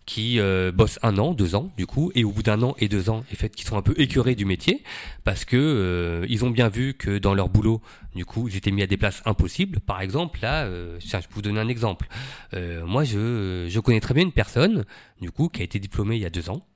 qui 0.08 0.40
euh, 0.40 0.72
bossent 0.72 0.98
un 1.02 1.18
an, 1.18 1.34
deux 1.34 1.54
ans, 1.54 1.70
du 1.76 1.86
coup, 1.86 2.10
et 2.14 2.24
au 2.24 2.32
bout 2.32 2.42
d'un 2.42 2.62
an 2.62 2.74
et 2.78 2.88
deux 2.88 3.10
ans, 3.10 3.18
en 3.18 3.36
fait, 3.36 3.54
qui 3.54 3.62
sont 3.62 3.76
un 3.76 3.82
peu 3.82 3.92
écœurés 3.98 4.34
du 4.34 4.46
métier, 4.46 4.82
parce 5.22 5.44
que 5.44 5.54
euh, 5.58 6.24
ils 6.30 6.46
ont 6.46 6.50
bien 6.50 6.70
vu 6.70 6.94
que 6.94 7.18
dans 7.18 7.34
leur 7.34 7.50
boulot, 7.50 7.82
du 8.16 8.24
coup, 8.24 8.48
ils 8.48 8.56
étaient 8.56 8.70
mis 8.70 8.80
à 8.80 8.86
des 8.86 8.96
places 8.96 9.20
impossibles. 9.26 9.80
Par 9.80 10.00
exemple, 10.00 10.38
là, 10.40 10.64
euh, 10.64 10.96
tiens, 10.98 11.20
je 11.20 11.28
peux 11.28 11.34
vous 11.34 11.42
donner 11.42 11.60
un 11.60 11.68
exemple. 11.68 12.08
Euh, 12.54 12.86
moi, 12.86 13.04
je, 13.04 13.66
je 13.68 13.80
connais 13.80 14.00
très 14.00 14.14
bien 14.14 14.22
une 14.22 14.32
personne, 14.32 14.86
du 15.20 15.30
coup, 15.30 15.50
qui 15.50 15.60
a 15.60 15.64
été 15.64 15.78
diplômée 15.78 16.16
il 16.16 16.22
y 16.22 16.26
a 16.26 16.30
deux 16.30 16.48
ans, 16.48 16.66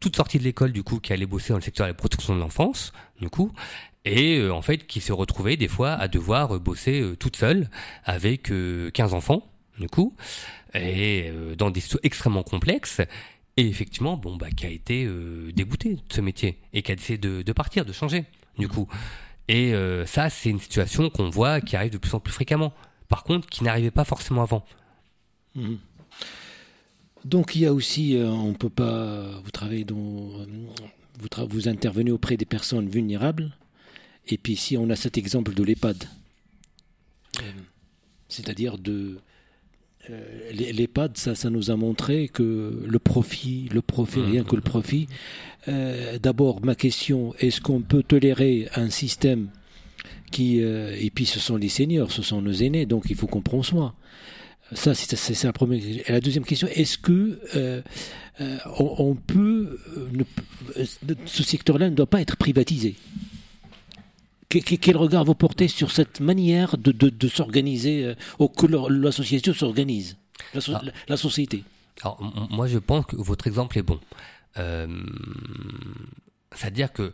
toute 0.00 0.16
sortie 0.16 0.38
de 0.38 0.44
l'école, 0.44 0.72
du 0.72 0.82
coup, 0.82 0.98
qui 0.98 1.12
allait 1.12 1.26
bosser 1.26 1.50
dans 1.50 1.58
le 1.58 1.62
secteur 1.62 1.86
de 1.86 1.90
la 1.90 1.94
protection 1.94 2.34
de 2.34 2.40
l'enfance, 2.40 2.94
du 3.20 3.28
coup, 3.28 3.52
et 4.06 4.48
en 4.48 4.62
fait, 4.62 4.86
qui 4.86 5.02
se 5.02 5.12
retrouvait 5.12 5.58
des 5.58 5.68
fois 5.68 5.90
à 5.90 6.08
devoir 6.08 6.58
bosser 6.58 7.04
toute 7.18 7.36
seule 7.36 7.68
avec 8.06 8.50
15 8.94 9.12
enfants, 9.12 9.49
du 9.80 9.88
coup 9.88 10.14
et 10.74 11.28
euh, 11.28 11.56
dans 11.56 11.70
des 11.70 11.80
situations 11.80 12.00
extrêmement 12.04 12.42
complexes. 12.42 13.00
Et 13.56 13.66
effectivement 13.66 14.16
bon 14.16 14.36
bah 14.36 14.50
qui 14.50 14.64
a 14.66 14.70
été 14.70 15.04
euh, 15.04 15.50
dégoûté 15.52 15.94
de 15.94 16.00
ce 16.12 16.20
métier 16.20 16.58
et 16.72 16.82
qui 16.82 16.92
a 16.92 16.94
décidé 16.94 17.42
de, 17.42 17.52
partir 17.52 17.84
de 17.84 17.92
changer 17.92 18.24
du 18.58 18.68
coup. 18.68 18.86
Et 19.48 19.74
euh, 19.74 20.06
ça 20.06 20.30
c'est 20.30 20.50
une 20.50 20.60
situation 20.60 21.10
qu'on 21.10 21.28
voit 21.28 21.60
qui 21.60 21.74
arrive 21.74 21.90
de 21.90 21.98
plus 21.98 22.14
en 22.14 22.20
plus 22.20 22.32
fréquemment. 22.32 22.72
Par 23.08 23.24
contre 23.24 23.48
qui 23.48 23.64
n'arrivait 23.64 23.90
pas 23.90 24.04
forcément 24.04 24.42
avant. 24.42 24.64
Mmh. 25.56 25.74
donc 27.24 27.56
il 27.56 27.62
y 27.62 27.66
a 27.66 27.74
aussi 27.74 28.16
on 28.24 28.54
peut 28.54 28.70
pas 28.70 29.40
vous 29.42 29.50
travaillez 29.50 29.82
dans 29.82 29.96
vous, 29.96 31.48
vous 31.48 31.68
intervenez 31.68 32.12
auprès 32.12 32.36
des 32.36 32.44
personnes 32.44 32.88
vulnérables. 32.88 33.50
Et 34.28 34.38
puis 34.38 34.52
ici 34.52 34.76
on 34.76 34.90
a 34.90 34.96
cet 34.96 35.18
exemple 35.18 35.52
de 35.54 35.64
l'EHPAD 35.64 36.08
c'est-à-dire 38.30 38.78
de 38.78 38.92
euh, 38.92 39.20
l'EHPAD, 40.52 41.16
ça, 41.16 41.34
ça 41.34 41.50
nous 41.50 41.70
a 41.70 41.76
montré 41.76 42.28
que 42.28 42.82
le 42.86 42.98
profit, 42.98 43.68
le 43.72 43.82
profit, 43.82 44.20
rien 44.20 44.44
que 44.44 44.56
le 44.56 44.62
profit. 44.62 45.08
Euh, 45.68 46.18
d'abord, 46.18 46.64
ma 46.64 46.74
question, 46.74 47.34
est-ce 47.38 47.60
qu'on 47.60 47.80
peut 47.80 48.02
tolérer 48.02 48.68
un 48.74 48.90
système 48.90 49.48
qui, 50.30 50.62
euh, 50.62 50.96
et 50.98 51.10
puis 51.10 51.26
ce 51.26 51.38
sont 51.38 51.56
les 51.56 51.68
seniors, 51.68 52.10
ce 52.12 52.22
sont 52.22 52.40
nos 52.40 52.52
aînés, 52.52 52.86
donc 52.86 53.04
il 53.10 53.16
faut 53.16 53.26
qu'on 53.26 53.42
prenne 53.42 53.62
soin? 53.62 53.94
Ça, 54.72 54.94
c'est 54.94 55.42
la 55.44 55.52
première. 55.52 55.82
Et 55.84 56.12
la 56.12 56.20
deuxième 56.20 56.44
question, 56.44 56.68
est-ce 56.68 56.96
que 56.96 57.40
on, 58.78 59.16
peut, 59.16 59.78
ce 61.26 61.42
secteur-là 61.42 61.90
ne 61.90 61.94
doit 61.94 62.06
pas 62.06 62.20
être 62.20 62.36
privatisé? 62.36 62.94
Quel 64.50 64.96
regard 64.96 65.24
vous 65.24 65.34
portez 65.34 65.68
sur 65.68 65.90
cette 65.90 66.20
manière 66.20 66.76
de, 66.76 66.92
de, 66.92 67.28
s'organiser, 67.28 68.04
euh, 68.04 68.48
que 68.48 68.66
l'association 68.66 69.54
s'organise 69.54 70.16
la, 70.54 70.60
ah. 71.08 71.16
société? 71.16 71.64
Alors, 72.02 72.20
moi, 72.50 72.66
je 72.66 72.78
pense 72.78 73.06
que 73.06 73.16
votre 73.16 73.46
exemple 73.46 73.78
est 73.78 73.82
bon. 73.82 74.00
Euh, 74.58 74.88
c'est-à-dire 76.54 76.92
que, 76.92 77.12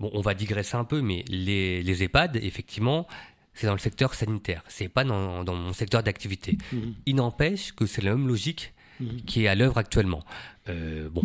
bon, 0.00 0.10
on 0.14 0.20
va 0.20 0.34
digresser 0.34 0.76
un 0.76 0.84
peu, 0.84 1.00
mais 1.00 1.24
les, 1.28 1.82
les 1.82 2.02
EHPAD, 2.02 2.36
effectivement, 2.36 3.06
c'est 3.54 3.66
dans 3.66 3.72
le 3.72 3.78
secteur 3.78 4.14
sanitaire, 4.14 4.62
c'est 4.66 4.88
pas 4.88 5.04
dans, 5.04 5.44
dans, 5.44 5.54
mon 5.54 5.72
secteur 5.72 6.02
d'activité. 6.02 6.58
Mhm. 6.72 6.94
Il 7.06 7.16
n'empêche 7.16 7.72
que 7.72 7.86
c'est 7.86 8.02
la 8.02 8.16
même 8.16 8.26
logique 8.26 8.72
mhm. 8.98 9.22
qui 9.22 9.44
est 9.44 9.48
à 9.48 9.54
l'œuvre 9.54 9.78
actuellement. 9.78 10.24
Euh, 10.68 11.08
bon, 11.08 11.24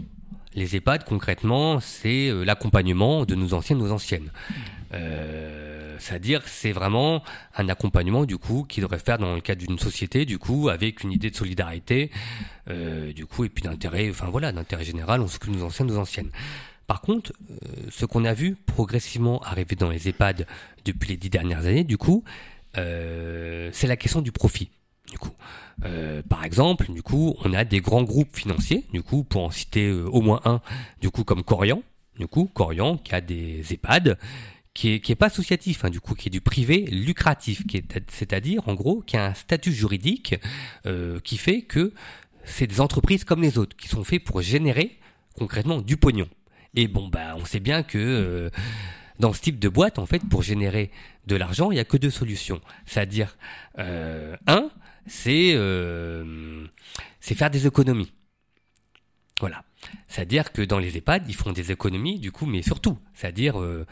les 0.56 0.76
EHPAD, 0.76 1.04
concrètement, 1.04 1.80
c'est 1.80 2.30
euh, 2.30 2.44
l'accompagnement 2.44 3.26
de 3.26 3.36
nos 3.36 3.54
anciennes, 3.54 3.78
nos 3.78 3.92
anciennes. 3.92 4.32
Euh, 4.94 5.96
c'est-à-dire, 6.00 6.42
c'est 6.48 6.72
vraiment 6.72 7.24
un 7.56 7.70
accompagnement, 7.70 8.26
du 8.26 8.38
coup, 8.38 8.66
qui 8.68 8.82
devrait 8.82 9.00
faire 9.00 9.18
dans 9.18 9.36
le 9.36 9.42
cadre 9.42 9.66
d'une 9.66 9.78
société, 9.78 10.26
du 10.26 10.40
coup, 10.40 10.70
avec 10.70 11.04
une 11.04 11.12
idée 11.12 11.30
de 11.30 11.36
solidarité, 11.36 12.10
euh, 12.70 13.14
du 13.14 13.26
coup, 13.26 13.44
et 13.44 13.50
puis 13.50 13.64
d'intérêt, 13.64 14.10
enfin 14.10 14.28
voilà, 14.30 14.52
d'intérêt 14.52 14.84
général, 14.84 15.22
on 15.22 15.28
s'occupe 15.28 15.52
de 15.52 15.58
nos 15.58 15.66
anciennes, 15.66 15.88
nos 15.88 16.00
anciennes. 16.00 16.32
Par 16.88 17.02
contre, 17.02 17.34
ce 17.92 18.06
qu'on 18.06 18.26
a 18.26 18.34
vu 18.34 18.56
progressivement 18.66 19.40
arriver 19.44 19.76
dans 19.76 19.92
les 19.92 20.10
EHPAD 20.10 20.48
depuis 20.86 21.10
les 21.10 21.18
dix 21.18 21.30
dernières 21.30 21.68
années, 21.68 21.84
du 21.84 22.00
coup, 22.00 22.24
c'est 22.74 23.88
la 23.88 23.96
question 23.96 24.22
du 24.22 24.32
profit. 24.32 24.72
Du 25.10 25.18
coup, 25.18 25.34
euh, 25.86 26.22
par 26.28 26.44
exemple, 26.44 26.92
du 26.92 27.02
coup, 27.02 27.36
on 27.44 27.54
a 27.54 27.64
des 27.64 27.82
grands 27.82 28.04
groupes 28.04 28.36
financiers, 28.36 28.86
du 28.94 29.02
coup, 29.02 29.24
pour 29.24 29.44
en 29.44 29.52
citer 29.52 29.92
au 29.92 30.22
moins 30.22 30.42
un, 30.46 30.62
du 31.02 31.10
coup, 31.10 31.24
comme 31.24 31.44
Corian, 31.44 31.82
du 32.18 32.28
coup, 32.28 32.50
Corian 32.54 32.98
qui 32.98 33.16
a 33.16 33.22
des 33.22 33.64
EHPAD, 33.72 34.18
qui 34.74 34.94
est, 34.94 35.00
qui 35.00 35.12
est 35.12 35.16
pas 35.16 35.28
associatif, 35.28 35.84
hein, 35.84 35.90
du 35.90 36.00
coup, 36.00 36.14
qui 36.14 36.28
est 36.28 36.32
du 36.32 36.42
privé 36.42 36.86
lucratif, 36.92 37.66
qui 37.66 37.78
est, 37.78 38.12
c'est-à-dire, 38.12 38.68
en 38.68 38.76
gros, 38.76 39.02
qui 39.02 39.18
a 39.18 39.26
un 39.26 39.34
statut 39.34 39.74
juridique 39.74 40.36
qui 41.24 41.38
fait 41.38 41.64
que 41.64 41.94
c'est 42.44 42.68
des 42.68 42.82
entreprises 42.82 43.24
comme 43.24 43.42
les 43.42 43.58
autres, 43.58 43.76
qui 43.76 43.88
sont 43.88 44.04
faits 44.04 44.24
pour 44.24 44.42
générer 44.42 44.98
concrètement 45.36 45.82
du 45.82 45.98
pognon. 45.98 46.28
Et 46.76 46.88
bon, 46.88 47.08
bah, 47.08 47.36
on 47.36 47.46
sait 47.46 47.60
bien 47.60 47.84
que 47.84 47.98
euh, 47.98 48.50
dans 49.20 49.34
ce 49.34 49.42
type 49.42 49.60
de 49.60 49.70
boîte, 49.70 50.00
en 50.00 50.06
fait, 50.06 50.20
pour 50.30 50.44
générer 50.44 50.92
de 51.26 51.36
l'argent, 51.36 51.72
il 51.72 51.76
n'y 51.76 51.80
a 51.80 51.86
que 51.86 51.98
deux 51.98 52.10
solutions. 52.10 52.62
C'est-à-dire, 52.86 53.38
euh, 53.80 54.36
un, 54.48 54.70
c'est 55.08 55.52
euh, 55.54 56.66
c'est 57.20 57.36
faire 57.36 57.50
des 57.50 57.68
économies. 57.68 58.12
Voilà. 59.40 59.64
C'est-à-dire 60.08 60.52
que 60.52 60.62
dans 60.62 60.80
les 60.80 60.98
EHPAD, 60.98 61.24
ils 61.28 61.36
font 61.36 61.52
des 61.52 61.72
économies, 61.72 62.20
du 62.20 62.32
coup, 62.32 62.46
mais 62.46 62.62
surtout, 62.62 62.98
c'est-à-dire, 63.14 63.60
euh, 63.60 63.86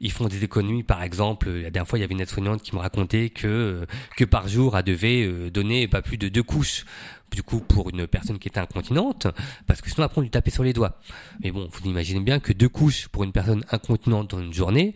ils 0.00 0.12
font 0.12 0.28
des 0.28 0.44
économies, 0.44 0.84
par 0.84 1.02
exemple, 1.02 1.50
la 1.50 1.70
dernière 1.70 1.88
fois, 1.88 1.98
il 1.98 2.02
y 2.02 2.04
avait 2.04 2.14
une 2.14 2.20
aide-soignante 2.20 2.62
qui 2.62 2.74
me 2.74 2.80
racontait 2.80 3.30
que, 3.30 3.48
euh, 3.48 3.86
que 4.16 4.24
par 4.24 4.48
jour, 4.48 4.76
elle 4.76 4.84
devait 4.84 5.24
euh, 5.24 5.50
donner 5.50 5.88
pas 5.88 6.02
plus 6.02 6.18
de 6.18 6.28
deux 6.28 6.42
couches, 6.42 6.84
du 7.32 7.42
coup, 7.42 7.60
pour 7.60 7.90
une 7.90 8.06
personne 8.06 8.38
qui 8.38 8.48
était 8.48 8.60
incontinente, 8.60 9.26
parce 9.66 9.80
que 9.80 9.90
sinon, 9.90 10.04
après, 10.04 10.18
on 10.18 10.22
lui 10.22 10.30
tapait 10.30 10.50
sur 10.50 10.62
les 10.62 10.72
doigts. 10.72 11.00
Mais 11.42 11.50
bon, 11.50 11.68
vous 11.72 11.88
imaginez 11.88 12.20
bien 12.20 12.38
que 12.38 12.52
deux 12.52 12.68
couches 12.68 13.08
pour 13.08 13.24
une 13.24 13.32
personne 13.32 13.64
incontinente 13.70 14.30
dans 14.30 14.40
une 14.40 14.54
journée, 14.54 14.94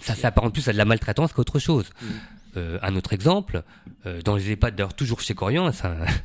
ça 0.00 0.14
s'apparente 0.14 0.54
plus 0.54 0.66
à 0.66 0.72
de 0.72 0.78
la 0.78 0.86
maltraitance 0.86 1.34
qu'autre 1.34 1.58
chose. 1.58 1.90
Mmh. 2.00 2.06
Un 2.56 2.96
autre 2.96 3.12
exemple, 3.12 3.62
dans 4.24 4.36
les 4.36 4.52
EHPAD, 4.52 4.76
d'ailleurs, 4.76 4.94
toujours 4.94 5.20
chez 5.20 5.34
Corian, 5.34 5.70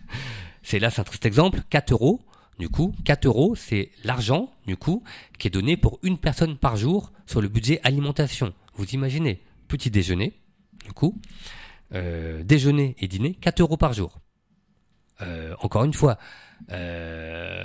c'est 0.63 0.79
là, 0.79 0.89
c'est 0.89 1.01
un 1.01 1.03
triste 1.03 1.25
exemple, 1.25 1.61
4 1.69 1.91
euros, 1.91 2.21
du 2.61 2.69
coup, 2.69 2.93
4 3.05 3.25
euros, 3.25 3.55
c'est 3.55 3.89
l'argent, 4.03 4.53
du 4.67 4.77
coup, 4.77 5.03
qui 5.39 5.47
est 5.47 5.51
donné 5.51 5.77
pour 5.77 5.99
une 6.03 6.19
personne 6.19 6.57
par 6.57 6.77
jour 6.77 7.11
sur 7.25 7.41
le 7.41 7.47
budget 7.47 7.79
alimentation. 7.83 8.53
Vous 8.75 8.85
imaginez, 8.91 9.41
petit 9.67 9.89
déjeuner, 9.89 10.39
du 10.85 10.93
coup, 10.93 11.19
euh, 11.93 12.43
déjeuner 12.43 12.95
et 12.99 13.07
dîner, 13.07 13.33
4 13.33 13.61
euros 13.61 13.77
par 13.77 13.93
jour. 13.93 14.19
Euh, 15.21 15.55
encore 15.59 15.83
une 15.83 15.93
fois, 15.93 16.19
euh, 16.71 17.63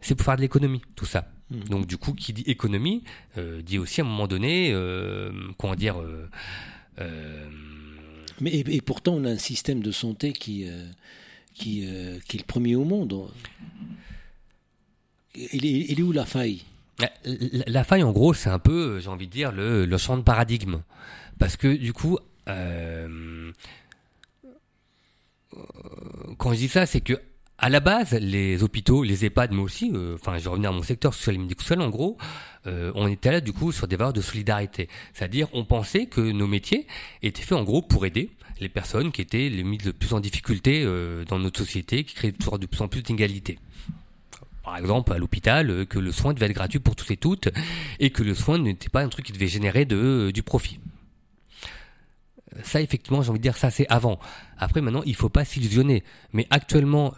c'est 0.00 0.14
pour 0.14 0.24
faire 0.24 0.36
de 0.36 0.42
l'économie, 0.42 0.82
tout 0.94 1.04
ça. 1.04 1.26
Hmm. 1.50 1.64
Donc 1.64 1.86
du 1.86 1.96
coup, 1.96 2.12
qui 2.12 2.32
dit 2.32 2.44
économie, 2.46 3.04
dit 3.36 3.78
aussi 3.78 4.00
à 4.00 4.04
un 4.04 4.06
moment 4.06 4.28
donné, 4.28 4.72
comment 5.58 5.74
dire... 5.74 5.96
Mais 8.40 8.50
et, 8.52 8.80
pourtant, 8.80 9.14
on 9.14 9.24
a 9.24 9.30
un 9.30 9.38
système 9.38 9.82
de 9.82 9.92
santé 9.92 10.32
qui, 10.32 10.66
qui, 11.54 11.86
qui 12.28 12.36
est 12.36 12.40
le 12.40 12.46
premier 12.46 12.76
au 12.76 12.84
monde 12.84 13.28
il 15.34 15.98
est, 15.98 16.02
où 16.02 16.12
la 16.12 16.26
faille? 16.26 16.62
La, 17.66 17.84
faille, 17.84 18.02
en 18.02 18.12
gros, 18.12 18.34
c'est 18.34 18.50
un 18.50 18.58
peu, 18.58 19.00
j'ai 19.00 19.08
envie 19.08 19.26
de 19.26 19.32
dire, 19.32 19.52
le, 19.52 19.86
le 19.86 19.98
champ 19.98 20.16
de 20.16 20.22
paradigme. 20.22 20.82
Parce 21.38 21.56
que, 21.56 21.74
du 21.74 21.92
coup, 21.92 22.18
euh, 22.48 23.52
quand 26.38 26.52
je 26.52 26.58
dis 26.58 26.68
ça, 26.68 26.86
c'est 26.86 27.00
que 27.00 27.20
à 27.58 27.68
la 27.68 27.80
base, 27.80 28.12
les 28.12 28.62
hôpitaux, 28.62 29.02
les 29.02 29.24
EHPAD, 29.24 29.52
mais 29.52 29.60
aussi, 29.60 29.92
euh, 29.94 30.16
enfin, 30.16 30.36
je 30.38 30.44
vais 30.44 30.50
revenir 30.50 30.70
à 30.70 30.72
mon 30.72 30.82
secteur 30.82 31.14
social 31.14 31.36
et 31.36 31.38
médico-social, 31.38 31.80
en 31.80 31.90
gros, 31.90 32.18
euh, 32.66 32.90
on 32.94 33.06
était 33.06 33.30
là, 33.30 33.40
du 33.40 33.52
coup, 33.52 33.72
sur 33.72 33.86
des 33.86 33.96
valeurs 33.96 34.12
de 34.12 34.20
solidarité. 34.20 34.88
C'est-à-dire, 35.14 35.48
on 35.52 35.64
pensait 35.64 36.06
que 36.06 36.20
nos 36.20 36.46
métiers 36.46 36.86
étaient 37.22 37.42
faits, 37.42 37.58
en 37.58 37.64
gros, 37.64 37.82
pour 37.82 38.04
aider 38.06 38.30
les 38.60 38.68
personnes 38.68 39.12
qui 39.12 39.22
étaient 39.22 39.48
les 39.48 39.64
mises 39.64 39.84
le 39.84 39.92
plus 39.92 40.12
en 40.12 40.20
difficulté 40.20 40.84
dans 41.28 41.38
notre 41.40 41.58
société, 41.58 42.04
qui 42.04 42.14
créaient 42.14 42.32
toujours 42.32 42.60
de 42.60 42.66
plus 42.66 42.80
en 42.80 42.86
plus 42.86 43.02
d'inégalités 43.02 43.58
par 44.62 44.76
exemple 44.76 45.12
à 45.12 45.18
l'hôpital 45.18 45.70
euh, 45.70 45.84
que 45.84 45.98
le 45.98 46.12
soin 46.12 46.34
devait 46.34 46.46
être 46.46 46.52
gratuit 46.52 46.78
pour 46.78 46.96
tous 46.96 47.10
et 47.10 47.16
toutes 47.16 47.48
et 47.98 48.10
que 48.10 48.22
le 48.22 48.34
soin 48.34 48.58
n'était 48.58 48.88
pas 48.88 49.02
un 49.02 49.08
truc 49.08 49.26
qui 49.26 49.32
devait 49.32 49.48
générer 49.48 49.84
de, 49.84 49.96
euh, 49.96 50.32
du 50.32 50.42
profit. 50.42 50.80
Ça 52.62 52.80
effectivement 52.80 53.22
j'ai 53.22 53.30
envie 53.30 53.38
de 53.38 53.42
dire 53.42 53.56
ça 53.56 53.70
c'est 53.70 53.88
avant. 53.88 54.18
Après 54.58 54.80
maintenant 54.80 55.02
il 55.06 55.14
faut 55.14 55.30
pas 55.30 55.44
s'illusionner. 55.44 56.04
Mais 56.32 56.46
actuellement 56.50 57.14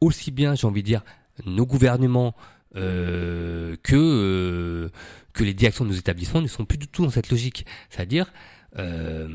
aussi 0.00 0.30
bien 0.30 0.54
j'ai 0.54 0.66
envie 0.66 0.82
de 0.82 0.86
dire 0.86 1.02
nos 1.44 1.66
gouvernements 1.66 2.34
euh, 2.76 3.76
que 3.82 4.90
que 5.32 5.44
les 5.44 5.54
directions 5.54 5.84
de 5.84 5.90
nos 5.90 5.96
établissements 5.96 6.40
ne 6.40 6.48
sont 6.48 6.64
plus 6.64 6.78
du 6.78 6.88
tout 6.88 7.04
dans 7.04 7.10
cette 7.10 7.30
logique. 7.30 7.66
C'est-à-dire 7.90 8.32
euh, 8.78 9.28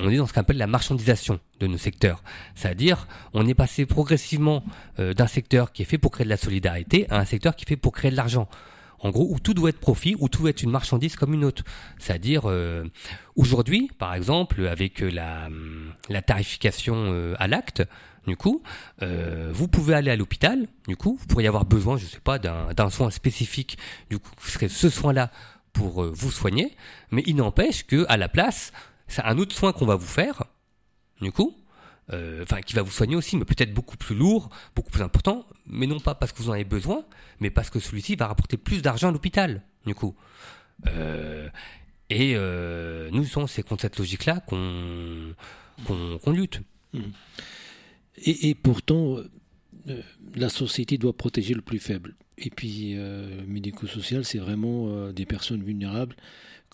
on 0.00 0.10
est 0.10 0.16
dans 0.16 0.26
ce 0.26 0.32
qu'on 0.32 0.40
appelle 0.40 0.56
la 0.56 0.66
marchandisation 0.66 1.38
de 1.60 1.66
nos 1.66 1.78
secteurs. 1.78 2.22
C'est-à-dire, 2.54 3.06
on 3.32 3.46
est 3.46 3.54
passé 3.54 3.86
progressivement 3.86 4.64
euh, 4.98 5.14
d'un 5.14 5.26
secteur 5.26 5.72
qui 5.72 5.82
est 5.82 5.84
fait 5.84 5.98
pour 5.98 6.10
créer 6.10 6.24
de 6.24 6.30
la 6.30 6.36
solidarité 6.36 7.06
à 7.10 7.18
un 7.18 7.24
secteur 7.24 7.54
qui 7.54 7.64
est 7.64 7.68
fait 7.68 7.76
pour 7.76 7.92
créer 7.92 8.10
de 8.10 8.16
l'argent. 8.16 8.48
En 9.00 9.10
gros, 9.10 9.28
où 9.30 9.38
tout 9.38 9.54
doit 9.54 9.68
être 9.68 9.80
profit, 9.80 10.16
où 10.18 10.28
tout 10.28 10.40
doit 10.40 10.50
être 10.50 10.62
une 10.62 10.70
marchandise 10.70 11.14
comme 11.14 11.34
une 11.34 11.44
autre. 11.44 11.62
C'est-à-dire, 11.98 12.42
euh, 12.46 12.84
aujourd'hui, 13.36 13.90
par 13.98 14.14
exemple, 14.14 14.66
avec 14.66 15.00
la, 15.00 15.48
la 16.08 16.22
tarification 16.22 17.34
à 17.38 17.46
l'acte, 17.46 17.82
du 18.26 18.36
coup, 18.36 18.62
vous 19.00 19.68
pouvez 19.68 19.94
aller 19.94 20.10
à 20.10 20.16
l'hôpital, 20.16 20.66
du 20.88 20.96
coup, 20.96 21.16
vous 21.20 21.26
pourriez 21.26 21.48
avoir 21.48 21.64
besoin, 21.64 21.96
je 21.96 22.06
sais 22.06 22.20
pas, 22.20 22.38
d'un 22.38 22.90
soin 22.90 23.10
spécifique, 23.10 23.78
du 24.10 24.18
coup, 24.18 24.30
ce 24.42 24.50
serait 24.52 24.68
ce 24.68 24.88
soin-là 24.90 25.30
pour 25.74 26.02
euh, 26.02 26.10
vous 26.10 26.30
soigner, 26.30 26.74
mais 27.10 27.22
il 27.26 27.36
n'empêche 27.36 27.86
que 27.86 28.06
à 28.08 28.16
la 28.16 28.30
place, 28.30 28.72
c'est 29.08 29.22
un 29.24 29.36
autre 29.36 29.54
soin 29.54 29.74
qu'on 29.74 29.84
va 29.84 29.96
vous 29.96 30.06
faire, 30.06 30.44
du 31.20 31.30
coup, 31.30 31.54
euh, 32.12 32.42
enfin 32.42 32.62
qui 32.62 32.74
va 32.74 32.82
vous 32.82 32.90
soigner 32.90 33.16
aussi, 33.16 33.36
mais 33.36 33.44
peut-être 33.44 33.74
beaucoup 33.74 33.98
plus 33.98 34.14
lourd, 34.14 34.48
beaucoup 34.74 34.90
plus 34.90 35.02
important, 35.02 35.46
mais 35.66 35.86
non 35.86 36.00
pas 36.00 36.14
parce 36.14 36.32
que 36.32 36.38
vous 36.38 36.48
en 36.48 36.52
avez 36.52 36.64
besoin, 36.64 37.04
mais 37.40 37.50
parce 37.50 37.68
que 37.68 37.80
celui-ci 37.80 38.16
va 38.16 38.28
rapporter 38.28 38.56
plus 38.56 38.80
d'argent 38.80 39.08
à 39.08 39.12
l'hôpital, 39.12 39.62
du 39.84 39.94
coup. 39.94 40.14
Euh, 40.86 41.48
et 42.10 42.34
nous, 43.12 43.24
c'est 43.48 43.62
contre 43.62 43.82
cette 43.82 43.98
logique-là 43.98 44.40
qu'on 44.46 45.34
qu'on 45.84 46.30
lutte. 46.30 46.60
Et, 48.18 48.54
pourtant, 48.54 49.18
la 50.34 50.48
société 50.48 50.98
doit 50.98 51.16
protéger 51.16 51.54
le 51.54 51.62
plus 51.62 51.78
faible. 51.78 52.14
Et 52.38 52.50
puis, 52.50 52.94
euh, 52.94 53.28
médico-social, 53.46 54.24
c'est 54.24 54.38
vraiment 54.38 54.88
euh, 54.88 55.12
des 55.12 55.26
personnes 55.26 55.62
vulnérables 55.62 56.16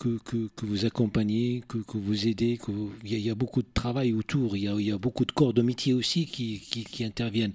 que, 0.01 0.17
que, 0.23 0.49
que 0.55 0.65
vous 0.65 0.85
accompagnez, 0.85 1.63
que, 1.67 1.77
que 1.77 1.97
vous 1.97 2.27
aidez. 2.27 2.57
Que 2.57 2.71
Il, 3.03 3.19
y 3.19 3.29
a, 3.29 3.35
beaucoup 3.35 3.61
de 3.61 3.67
travail 3.73 4.13
autour, 4.13 4.57
il 4.57 4.63
y 4.63 4.91
a, 4.91 4.97
beaucoup 4.97 5.25
de 5.25 5.31
corps 5.31 5.53
de 5.53 5.61
métier 5.61 5.93
aussi 5.93 6.25
qui, 6.25 6.59
qui, 6.59 7.03
interviennent. 7.03 7.53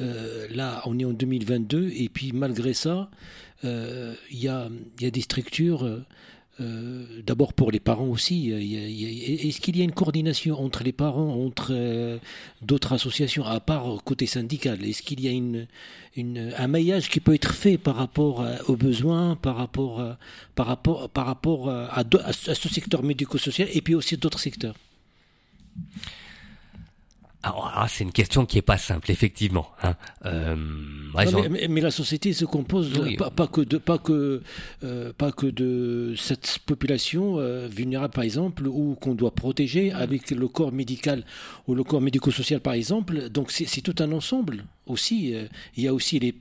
Euh, 0.00 0.46
là, 0.50 0.82
on 0.86 0.98
est 0.98 1.04
en 1.04 1.12
2022, 1.12 1.90
et 1.94 2.08
puis 2.08 2.32
malgré 2.32 2.72
ça, 2.72 3.10
euh, 3.64 4.14
il, 4.30 4.38
y 4.40 4.48
a, 4.48 4.68
il 4.98 5.04
y 5.04 5.06
a 5.06 5.10
des 5.10 5.20
structures 5.20 6.04
euh, 6.60 6.62
euh, 6.62 7.22
d'abord 7.24 7.52
pour 7.52 7.70
les 7.70 7.80
parents 7.80 8.06
aussi. 8.06 8.50
Est-ce 8.50 9.60
qu'il 9.60 9.76
y 9.76 9.80
a 9.80 9.84
une 9.84 9.92
coordination 9.92 10.62
entre 10.62 10.84
les 10.84 10.92
parents, 10.92 11.44
entre 11.44 11.68
euh, 11.70 12.18
d'autres 12.60 12.92
associations, 12.92 13.44
à 13.44 13.60
part 13.60 14.02
côté 14.04 14.26
syndical? 14.26 14.84
Est-ce 14.84 15.02
qu'il 15.02 15.20
y 15.20 15.28
a 15.28 15.30
une, 15.30 15.66
un 16.16 16.66
maillage 16.68 17.08
qui 17.08 17.20
peut 17.20 17.34
être 17.34 17.54
fait 17.54 17.78
par 17.78 17.96
rapport 17.96 18.44
aux 18.68 18.76
besoins, 18.76 19.36
par 19.36 19.56
rapport, 19.56 20.16
par 20.54 20.66
rapport, 20.66 21.08
par 21.08 21.26
rapport 21.26 21.70
à, 21.70 22.32
ce 22.32 22.68
secteur 22.68 23.02
médico-social 23.02 23.68
et 23.72 23.80
puis 23.80 23.94
aussi 23.94 24.16
d'autres 24.16 24.40
secteurs? 24.40 24.74
Ah, 27.44 27.86
c'est 27.88 28.04
une 28.04 28.12
question 28.12 28.46
qui 28.46 28.58
est 28.58 28.62
pas 28.62 28.78
simple, 28.78 29.10
effectivement. 29.10 29.68
Hein. 29.82 29.96
Euh, 30.26 30.54
mais, 31.68 31.80
la 31.80 31.90
société 31.90 32.32
se 32.32 32.44
compose 32.44 32.92
pas, 33.36 33.46
que 33.48 33.60
de 33.60 33.78
pas 33.78 33.98
que 33.98 34.42
euh, 34.84 35.12
pas 35.16 35.32
que 35.32 35.46
de 35.46 36.14
cette 36.16 36.60
population 36.64 37.38
euh, 37.38 37.66
vulnérable, 37.68 38.14
par 38.14 38.24
exemple, 38.24 38.66
ou 38.68 38.96
qu'on 39.00 39.14
doit 39.14 39.32
protéger 39.32 39.90
mm. 39.90 39.96
avec 39.96 40.30
le 40.30 40.46
corps 40.46 40.72
médical 40.72 41.24
ou 41.66 41.74
le 41.74 41.82
corps 41.82 42.00
médico-social, 42.00 42.60
par 42.60 42.74
exemple. 42.74 43.28
Donc 43.28 43.50
c'est 43.50 43.80
tout 43.80 43.96
un 44.00 44.12
ensemble 44.12 44.64
aussi. 44.86 45.34
il 45.76 45.82
y 45.82 45.88
a 45.88 45.94
aussi 45.94 46.18
les, 46.18 46.34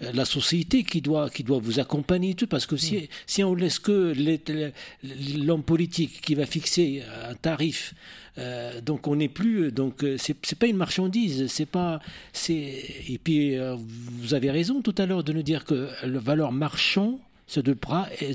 la 0.00 0.24
société 0.24 0.82
qui 0.84 1.00
doit 1.00 1.30
qui 1.30 1.42
doit 1.42 1.58
vous 1.58 1.80
accompagner 1.80 2.34
tout, 2.34 2.46
parce 2.46 2.66
que 2.66 2.76
si 2.76 2.96
mm. 2.96 3.06
si 3.26 3.44
on 3.44 3.54
laisse 3.54 3.78
que 3.78 4.14
l'homme 5.38 5.62
politique 5.62 6.20
qui 6.20 6.34
va 6.34 6.46
fixer 6.46 7.02
un 7.28 7.34
tarif 7.34 7.94
euh, 8.38 8.80
donc 8.80 9.08
on 9.08 9.16
n'est 9.16 9.28
plus 9.28 9.72
donc 9.72 10.04
euh, 10.04 10.16
c'est 10.18 10.58
pas 10.58 10.66
une 10.66 10.76
marchandise 10.76 11.48
c'est 11.48 11.66
pas 11.66 12.00
c'est 12.32 12.54
et 13.08 13.18
puis 13.22 13.56
euh, 13.56 13.74
vous 13.76 14.32
avez 14.34 14.50
raison 14.50 14.80
tout 14.80 14.94
à 14.98 15.06
l'heure 15.06 15.24
de 15.24 15.32
nous 15.32 15.42
dire 15.42 15.64
que 15.64 15.88
le 16.06 16.18
valeur 16.18 16.52
marchand 16.52 17.18
ça 17.48 17.62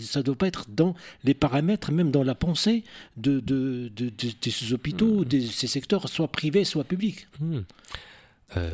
ça 0.01 0.23
doit 0.23 0.35
pas 0.35 0.47
être 0.47 0.65
dans 0.69 0.93
les 1.23 1.33
paramètres 1.33 1.93
même 1.93 2.11
dans 2.11 2.23
la 2.23 2.35
pensée 2.35 2.83
de 3.15 3.39
de, 3.39 3.89
de, 3.95 4.11
ces 4.49 4.73
hôpitaux 4.73 5.21
mmh. 5.21 5.25
de 5.25 5.39
ces 5.39 5.67
secteurs 5.67 6.09
soit 6.09 6.27
privés 6.27 6.65
soit 6.65 6.83
publics 6.83 7.27
mmh. 7.39 7.59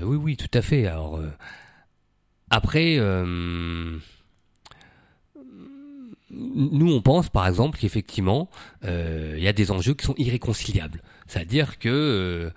Oui 0.04 0.18
oui 0.18 0.38
tout 0.38 0.52
à 0.54 0.62
fait 0.62 0.88
alors 0.88 1.20
après 2.50 3.00
nous, 6.32 6.92
on 6.92 7.02
pense 7.02 7.30
par 7.30 7.48
exemple 7.48 7.78
qu'effectivement, 7.80 8.50
euh, 8.86 9.36
il 9.38 9.44
y 9.44 9.48
a 9.48 9.54
des 9.54 9.72
enjeux 9.72 9.94
qui 9.94 10.06
sont 10.06 10.16
irréconciliables. 10.18 11.02
C'est-à-dire 11.28 11.80
que 11.80 11.90
euh, 11.90 12.50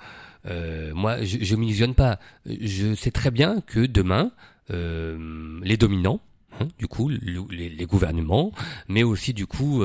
euh, 0.50 0.92
moi, 0.94 1.22
je 1.22 1.54
ne 1.54 1.60
m'illusionne 1.60 1.94
pas. 1.94 2.18
Je 2.46 2.94
sais 2.94 3.10
très 3.10 3.30
bien 3.30 3.60
que 3.66 3.86
demain, 3.86 4.32
les 4.68 5.76
dominants, 5.76 6.20
hein, 6.60 6.68
du 6.78 6.86
coup, 6.86 7.08
les, 7.08 7.86
gouvernements, 7.86 8.52
mais 8.88 9.02
aussi 9.02 9.32
du 9.34 9.46
coup 9.46 9.82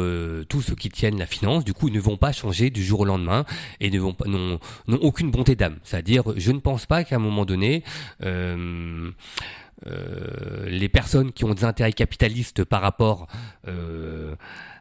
tous 0.50 0.62
ceux 0.62 0.76
qui 0.76 0.90
tiennent 0.90 1.20
la 1.20 1.26
finance, 1.26 1.66
du 1.66 1.74
coup, 1.74 1.90
ne 1.90 2.00
vont 2.00 2.18
pas 2.18 2.32
changer 2.32 2.70
du 2.70 2.84
jour 2.84 3.02
au 3.02 3.06
lendemain 3.06 3.46
et 3.80 3.90
ne 3.90 4.00
vont 4.00 4.14
pas 4.14 4.26
n'ont 4.28 4.60
aucune 5.02 5.32
bonté 5.32 5.56
d'âme. 5.56 5.78
C'est-à-dire, 5.84 6.24
je 6.36 6.52
ne 6.52 6.60
pense 6.60 6.86
pas 6.86 7.04
qu'à 7.04 7.16
un 7.16 7.20
moment 7.20 7.46
donné 7.46 7.84
euh, 8.24 9.12
les 9.86 10.90
personnes 10.90 11.32
qui 11.32 11.46
ont 11.46 11.54
des 11.54 11.64
intérêts 11.64 11.94
capitalistes 11.94 12.64
par 12.64 12.82
rapport 12.82 13.28
euh, 13.68 14.36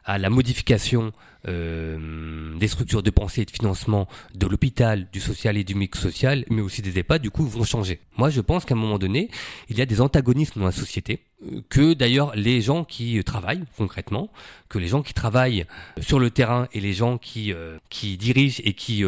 à 0.05 0.17
la 0.17 0.29
modification 0.29 1.11
euh, 1.47 2.57
des 2.57 2.67
structures 2.67 3.03
de 3.03 3.09
pensée 3.09 3.41
et 3.41 3.45
de 3.45 3.51
financement 3.51 4.07
de 4.33 4.47
l'hôpital, 4.47 5.07
du 5.11 5.19
social 5.19 5.57
et 5.57 5.63
du 5.63 5.75
mix 5.75 5.99
social, 5.99 6.45
mais 6.49 6.61
aussi 6.61 6.81
des 6.81 6.97
EHPAD, 6.97 7.21
du 7.21 7.29
coup, 7.29 7.45
vont 7.45 7.63
changer. 7.63 7.99
Moi, 8.17 8.29
je 8.29 8.39
pense 8.41 8.63
qu'à 8.63 8.73
un 8.73 8.77
moment 8.77 8.97
donné, 8.97 9.29
il 9.69 9.77
y 9.77 9.81
a 9.81 9.85
des 9.85 9.99
antagonismes 9.99 10.61
dans 10.61 10.65
la 10.65 10.71
société, 10.71 11.23
que 11.69 11.93
d'ailleurs 11.93 12.35
les 12.35 12.61
gens 12.61 12.83
qui 12.83 13.21
travaillent 13.23 13.65
concrètement, 13.77 14.29
que 14.69 14.79
les 14.79 14.87
gens 14.87 15.03
qui 15.03 15.13
travaillent 15.13 15.65
sur 15.99 16.19
le 16.19 16.31
terrain 16.31 16.67
et 16.73 16.79
les 16.79 16.93
gens 16.93 17.17
qui, 17.17 17.53
qui 17.89 18.17
dirigent 18.17 18.61
et 18.63 18.73
qui, 18.73 19.03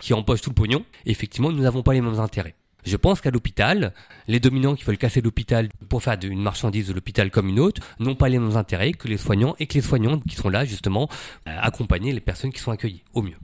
qui 0.00 0.14
empochent 0.14 0.40
tout 0.42 0.50
le 0.50 0.54
pognon, 0.54 0.84
effectivement, 1.06 1.52
nous 1.52 1.62
n'avons 1.62 1.82
pas 1.82 1.92
les 1.92 2.00
mêmes 2.00 2.18
intérêts. 2.18 2.54
Je 2.84 2.96
pense 2.96 3.20
qu'à 3.20 3.30
l'hôpital, 3.30 3.92
les 4.28 4.40
dominants 4.40 4.74
qui 4.74 4.84
veulent 4.84 4.98
casser 4.98 5.20
l'hôpital 5.20 5.68
pour 5.88 6.02
faire 6.02 6.18
une 6.22 6.42
marchandise 6.42 6.88
de 6.88 6.92
l'hôpital 6.92 7.30
comme 7.30 7.48
une 7.48 7.60
autre 7.60 7.82
n'ont 7.98 8.14
pas 8.14 8.28
les 8.28 8.38
mêmes 8.38 8.56
intérêts 8.56 8.92
que 8.92 9.08
les 9.08 9.16
soignants 9.16 9.54
et 9.58 9.66
que 9.66 9.74
les 9.74 9.80
soignants 9.80 10.18
qui 10.20 10.36
sont 10.36 10.48
là 10.48 10.64
justement 10.64 11.08
à 11.46 11.64
accompagner 11.66 12.12
les 12.12 12.20
personnes 12.20 12.52
qui 12.52 12.60
sont 12.60 12.70
accueillies 12.70 13.02
au 13.14 13.22
mieux. 13.22 13.36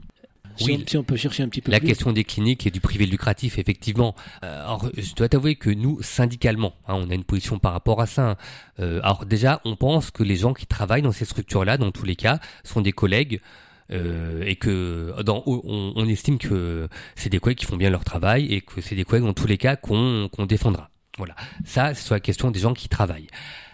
oui, 0.61 0.83
si 0.87 0.97
on 0.97 1.03
peut 1.03 1.15
chercher 1.15 1.43
un 1.43 1.49
petit 1.49 1.61
peu 1.61 1.71
la 1.71 1.79
question 1.79 2.11
des 2.11 2.23
cliniques 2.23 2.65
et 2.65 2.71
du 2.71 2.79
privé 2.79 3.05
lucratif, 3.05 3.59
effectivement. 3.59 4.15
Euh, 4.43 4.63
alors, 4.63 4.89
je 4.97 5.13
dois 5.13 5.29
t'avouer 5.29 5.55
que 5.55 5.69
nous, 5.69 6.01
syndicalement, 6.01 6.73
hein, 6.87 6.95
on 6.95 7.09
a 7.09 7.13
une 7.13 7.23
position 7.23 7.59
par 7.59 7.73
rapport 7.73 8.01
à 8.01 8.07
ça. 8.07 8.31
Hein. 8.31 8.37
Euh, 8.79 8.99
alors 9.03 9.25
déjà, 9.25 9.61
on 9.65 9.75
pense 9.75 10.09
que 10.11 10.23
les 10.23 10.35
gens 10.35 10.53
qui 10.53 10.65
travaillent 10.65 11.03
dans 11.03 11.11
ces 11.11 11.25
structures-là, 11.25 11.77
dans 11.77 11.91
tous 11.91 12.05
les 12.05 12.15
cas, 12.15 12.39
sont 12.63 12.81
des 12.81 12.91
collègues 12.91 13.41
euh, 13.91 14.43
et 14.45 14.55
que 14.55 15.13
dans, 15.23 15.43
on, 15.45 15.93
on 15.95 16.07
estime 16.07 16.37
que 16.37 16.87
c'est 17.15 17.29
des 17.29 17.39
collègues 17.39 17.59
qui 17.59 17.65
font 17.65 17.77
bien 17.77 17.89
leur 17.89 18.03
travail 18.03 18.53
et 18.53 18.61
que 18.61 18.81
c'est 18.81 18.95
des 18.95 19.03
collègues 19.03 19.25
dans 19.25 19.33
tous 19.33 19.47
les 19.47 19.57
cas 19.57 19.75
qu'on 19.75 20.29
qu'on 20.31 20.45
défendra. 20.45 20.89
Voilà, 21.17 21.35
ça 21.65 21.93
c'est 21.93 22.03
sur 22.03 22.13
la 22.13 22.19
question 22.19 22.51
des 22.51 22.59
gens 22.59 22.73
qui 22.73 22.89
travaillent. 22.89 23.27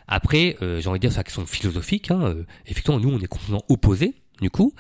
Après, 0.08 0.58
euh, 0.62 0.80
j'ai 0.80 0.90
envie 0.90 1.00
de 1.00 1.02
dire 1.02 1.12
sur 1.12 1.20
la 1.20 1.24
question 1.24 1.46
philosophique, 1.46 2.12
hein, 2.12 2.22
euh, 2.24 2.46
effectivement 2.66 3.00
nous 3.00 3.10
on 3.10 3.20
est 3.20 3.28
complètement 3.28 3.64
opposés 3.70 4.16
du 4.42 4.50
coup 4.50 4.74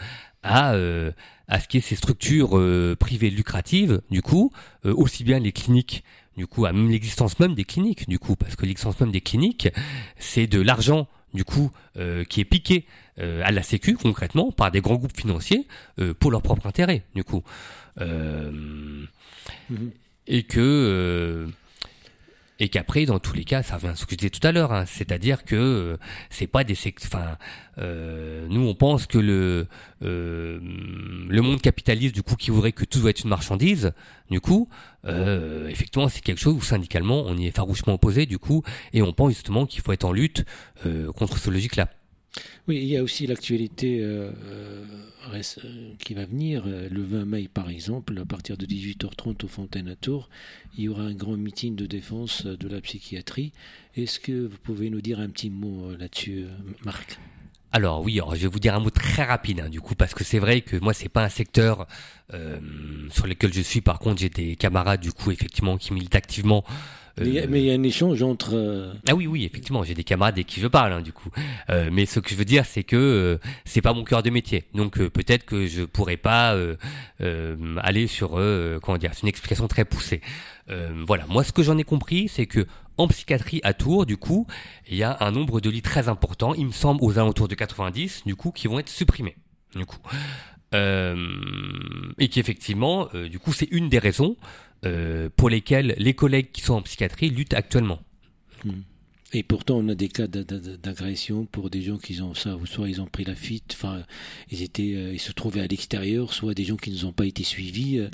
à 0.43 0.73
euh, 0.73 1.11
à 1.47 1.59
ce 1.59 1.67
qui 1.67 1.77
est 1.77 1.81
ces 1.81 1.95
structures 1.95 2.57
euh, 2.57 2.95
privées 2.97 3.29
lucratives 3.29 4.01
du 4.09 4.21
coup 4.21 4.51
aussi 4.83 5.23
bien 5.23 5.39
les 5.39 5.51
cliniques 5.51 6.03
du 6.37 6.47
coup 6.47 6.65
à 6.65 6.73
même 6.73 6.89
l'existence 6.89 7.39
même 7.39 7.53
des 7.53 7.63
cliniques 7.63 8.07
du 8.09 8.19
coup 8.19 8.35
parce 8.35 8.55
que 8.55 8.65
l'existence 8.65 8.99
même 8.99 9.11
des 9.11 9.21
cliniques 9.21 9.69
c'est 10.17 10.47
de 10.47 10.59
l'argent 10.59 11.07
du 11.33 11.43
coup 11.43 11.71
qui 12.29 12.41
est 12.41 12.45
piqué 12.45 12.85
euh, 13.19 13.43
à 13.45 13.51
la 13.51 13.61
Sécu 13.61 13.93
concrètement 13.93 14.51
par 14.51 14.71
des 14.71 14.81
grands 14.81 14.95
groupes 14.95 15.15
financiers 15.15 15.67
euh, 15.99 16.15
pour 16.15 16.31
leur 16.31 16.41
propre 16.41 16.65
intérêt 16.65 17.03
du 17.13 17.23
coup 17.23 17.43
euh, 18.01 18.49
mhm. 19.69 19.91
et 20.25 20.41
que 20.41 21.47
et 22.63 22.69
qu'après 22.69 23.05
dans 23.05 23.19
tous 23.19 23.33
les 23.33 23.43
cas 23.43 23.61
ça 23.61 23.75
revient 23.75 23.89
à 23.89 23.95
ce 23.95 24.05
que 24.05 24.11
je 24.11 24.17
disais 24.17 24.29
tout 24.29 24.45
à 24.47 24.51
l'heure 24.51 24.71
hein, 24.71 24.85
c'est-à-dire 24.87 25.43
que 25.43 25.97
c'est 26.29 26.47
pas 26.47 26.63
des 26.63 26.77
enfin 27.05 27.37
nous 27.77 28.67
on 28.67 28.73
pense 28.73 29.05
que 29.05 29.17
le 29.17 29.67
le 30.01 31.41
monde 31.41 31.61
capitaliste 31.61 32.15
du 32.15 32.23
coup 32.23 32.35
qui 32.35 32.51
voudrait 32.51 32.71
que 32.71 32.85
tout 32.85 33.05
être 33.07 33.23
une 33.23 33.29
marchandise 33.29 33.91
du 34.31 34.39
coup 34.39 34.69
effectivement 35.05 36.07
c'est 36.07 36.21
quelque 36.21 36.39
chose 36.39 36.55
où 36.55 36.61
syndicalement 36.61 37.23
on 37.25 37.37
y 37.37 37.47
est 37.47 37.55
farouchement 37.55 37.95
opposé 37.95 38.25
du 38.25 38.39
coup 38.39 38.63
et 38.93 39.01
on 39.01 39.11
pense 39.11 39.33
justement 39.33 39.65
qu'il 39.65 39.81
faut 39.81 39.91
être 39.91 40.05
en 40.05 40.13
lutte 40.13 40.45
contre 41.15 41.37
ce 41.37 41.49
logique 41.49 41.75
là 41.75 41.89
oui, 42.67 42.77
il 42.77 42.85
y 42.85 42.97
a 42.97 43.03
aussi 43.03 43.27
l'actualité 43.27 43.99
euh, 44.01 44.31
euh, 45.33 45.93
qui 45.99 46.13
va 46.13 46.25
venir. 46.25 46.65
Le 46.65 47.01
20 47.01 47.25
mai, 47.25 47.49
par 47.53 47.69
exemple, 47.69 48.17
à 48.17 48.25
partir 48.25 48.57
de 48.57 48.65
18h30 48.65 49.45
au 49.45 49.47
Fontaine 49.47 49.89
à 49.89 49.95
Tours, 49.95 50.29
il 50.77 50.85
y 50.85 50.89
aura 50.89 51.03
un 51.03 51.13
grand 51.13 51.37
meeting 51.37 51.75
de 51.75 51.85
défense 51.85 52.45
de 52.45 52.67
la 52.67 52.81
psychiatrie. 52.81 53.51
Est-ce 53.95 54.19
que 54.19 54.47
vous 54.47 54.57
pouvez 54.63 54.89
nous 54.89 55.01
dire 55.01 55.19
un 55.19 55.29
petit 55.29 55.49
mot 55.49 55.89
euh, 55.89 55.97
là-dessus, 55.97 56.45
Marc? 56.85 57.19
Alors 57.73 58.01
oui, 58.01 58.19
alors 58.19 58.35
je 58.35 58.41
vais 58.41 58.47
vous 58.47 58.59
dire 58.59 58.75
un 58.75 58.79
mot 58.79 58.89
très 58.89 59.23
rapide 59.23 59.61
hein, 59.61 59.69
du 59.69 59.81
coup 59.81 59.95
parce 59.95 60.13
que 60.13 60.23
c'est 60.23 60.39
vrai 60.39 60.61
que 60.61 60.77
moi 60.77 60.93
c'est 60.93 61.09
pas 61.09 61.23
un 61.23 61.29
secteur 61.29 61.87
sur 63.11 63.27
lequel 63.27 63.53
je 63.53 63.61
suis. 63.61 63.81
Par 63.81 63.99
contre, 63.99 64.21
j'ai 64.21 64.29
des 64.29 64.55
camarades 64.55 65.01
du 65.01 65.11
coup 65.11 65.31
effectivement 65.31 65.77
qui 65.77 65.93
militent 65.93 66.15
activement 66.15 66.63
euh, 67.21 67.45
mais 67.47 67.61
il 67.61 67.65
y 67.65 67.71
a 67.71 67.73
un 67.75 67.83
échange 67.83 68.23
entre. 68.23 68.55
Euh, 68.55 68.91
ah 69.07 69.13
oui, 69.13 69.27
oui, 69.27 69.45
effectivement, 69.45 69.83
j'ai 69.83 69.93
des 69.93 70.03
camarades 70.03 70.33
avec 70.33 70.47
qui 70.47 70.59
je 70.59 70.67
parle, 70.67 70.93
hein, 70.93 71.01
du 71.01 71.13
coup. 71.13 71.29
Euh, 71.69 71.89
mais 71.91 72.05
ce 72.05 72.19
que 72.19 72.29
je 72.29 72.35
veux 72.35 72.45
dire, 72.45 72.65
c'est 72.65 72.83
que 72.83 73.39
c'est 73.65 73.81
pas 73.81 73.93
mon 73.93 74.03
cœur 74.03 74.23
de 74.23 74.29
métier. 74.29 74.65
Donc 74.73 74.97
peut-être 74.97 75.45
que 75.45 75.67
je 75.67 75.83
pourrais 75.83 76.17
pas 76.17 76.57
aller 77.19 78.07
sur 78.07 78.41
comment 78.81 78.97
dire, 78.97 79.11
c'est 79.13 79.23
une 79.23 79.29
explication 79.29 79.67
très 79.67 79.85
poussée. 79.85 80.21
voilà, 81.05 81.25
moi 81.27 81.43
ce 81.43 81.51
que 81.51 81.63
j'en 81.63 81.77
ai 81.77 81.83
compris, 81.83 82.27
c'est 82.27 82.47
que 82.47 82.65
en 82.97 83.07
psychiatrie 83.07 83.59
à 83.63 83.73
Tours, 83.73 84.05
du 84.05 84.17
coup, 84.17 84.47
il 84.87 84.95
y 84.95 85.03
a 85.03 85.17
un 85.21 85.31
nombre 85.31 85.61
de 85.61 85.69
lits 85.69 85.81
très 85.81 86.09
important, 86.09 86.53
il 86.53 86.67
me 86.67 86.71
semble 86.71 87.03
aux 87.03 87.17
alentours 87.17 87.47
de 87.47 87.55
90, 87.55 88.23
du 88.25 88.35
coup, 88.35 88.51
qui 88.51 88.67
vont 88.67 88.79
être 88.79 88.89
supprimés. 88.89 89.35
Du 89.75 89.85
coup. 89.85 89.97
et 90.73 92.29
qui 92.29 92.39
effectivement, 92.39 93.09
du 93.29 93.39
coup, 93.39 93.53
c'est 93.53 93.67
une 93.71 93.89
des 93.89 93.99
raisons 93.99 94.37
euh, 94.85 95.29
pour 95.37 95.49
lesquels 95.49 95.95
les 95.97 96.13
collègues 96.13 96.51
qui 96.51 96.61
sont 96.61 96.73
en 96.73 96.81
psychiatrie 96.81 97.29
luttent 97.29 97.53
actuellement. 97.53 97.99
Hmm. 98.65 98.81
Et 99.35 99.41
pourtant, 99.41 99.77
on 99.77 99.89
a 99.89 99.95
des 99.95 100.09
cas 100.09 100.27
d'agression 100.27 101.45
pour 101.45 101.71
des 101.71 101.81
gens 101.81 101.97
qui 101.97 102.21
ont 102.21 102.35
ça, 102.35 102.55
soit 102.65 102.87
ils 102.87 103.01
ont 103.01 103.07
pris 103.07 103.23
la 103.23 103.33
fuite, 103.33 103.73
enfin, 103.73 104.03
ils 104.51 104.61
étaient, 104.61 104.93
euh, 104.95 105.13
ils 105.13 105.19
se 105.19 105.31
trouvaient 105.31 105.61
à 105.61 105.67
l'extérieur, 105.67 106.33
soit 106.33 106.53
des 106.53 106.63
gens 106.63 106.75
qui 106.75 106.91
ne 106.91 107.05
ont 107.05 107.11
pas 107.11 107.25
été 107.25 107.43
suivis, 107.43 107.97
euh, 107.97 108.09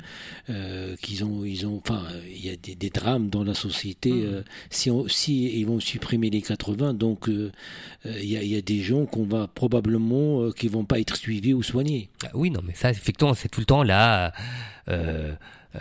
euh, 0.48 0.96
qu'ils 0.96 1.22
ont, 1.22 1.44
ils 1.44 1.66
ont, 1.66 1.76
enfin, 1.76 2.04
il 2.26 2.42
y 2.42 2.48
a 2.48 2.56
des, 2.56 2.90
drames 2.90 3.28
dans 3.28 3.44
la 3.44 3.54
société. 3.54 4.10
Hmm. 4.12 4.42
si, 4.70 4.90
on, 4.90 5.06
si 5.08 5.60
ils 5.60 5.66
vont 5.66 5.78
supprimer 5.78 6.30
les 6.30 6.40
80, 6.40 6.94
donc 6.94 7.28
il 7.28 8.24
y, 8.24 8.36
a, 8.36 8.42
y, 8.42 8.56
a, 8.56 8.62
des 8.62 8.80
gens 8.80 9.04
qu'on 9.04 9.24
va 9.24 9.46
probablement 9.46 10.50
qui 10.52 10.68
vont 10.68 10.84
pas 10.84 10.98
être 10.98 11.16
suivis 11.16 11.52
ou 11.52 11.62
soignés. 11.62 12.08
Ah 12.24 12.30
oui, 12.34 12.50
non, 12.50 12.60
mais 12.66 12.74
ça, 12.74 12.90
effectivement, 12.90 13.34
c'est 13.34 13.48
tout 13.48 13.60
le 13.60 13.66
temps 13.66 13.82
là. 13.82 14.32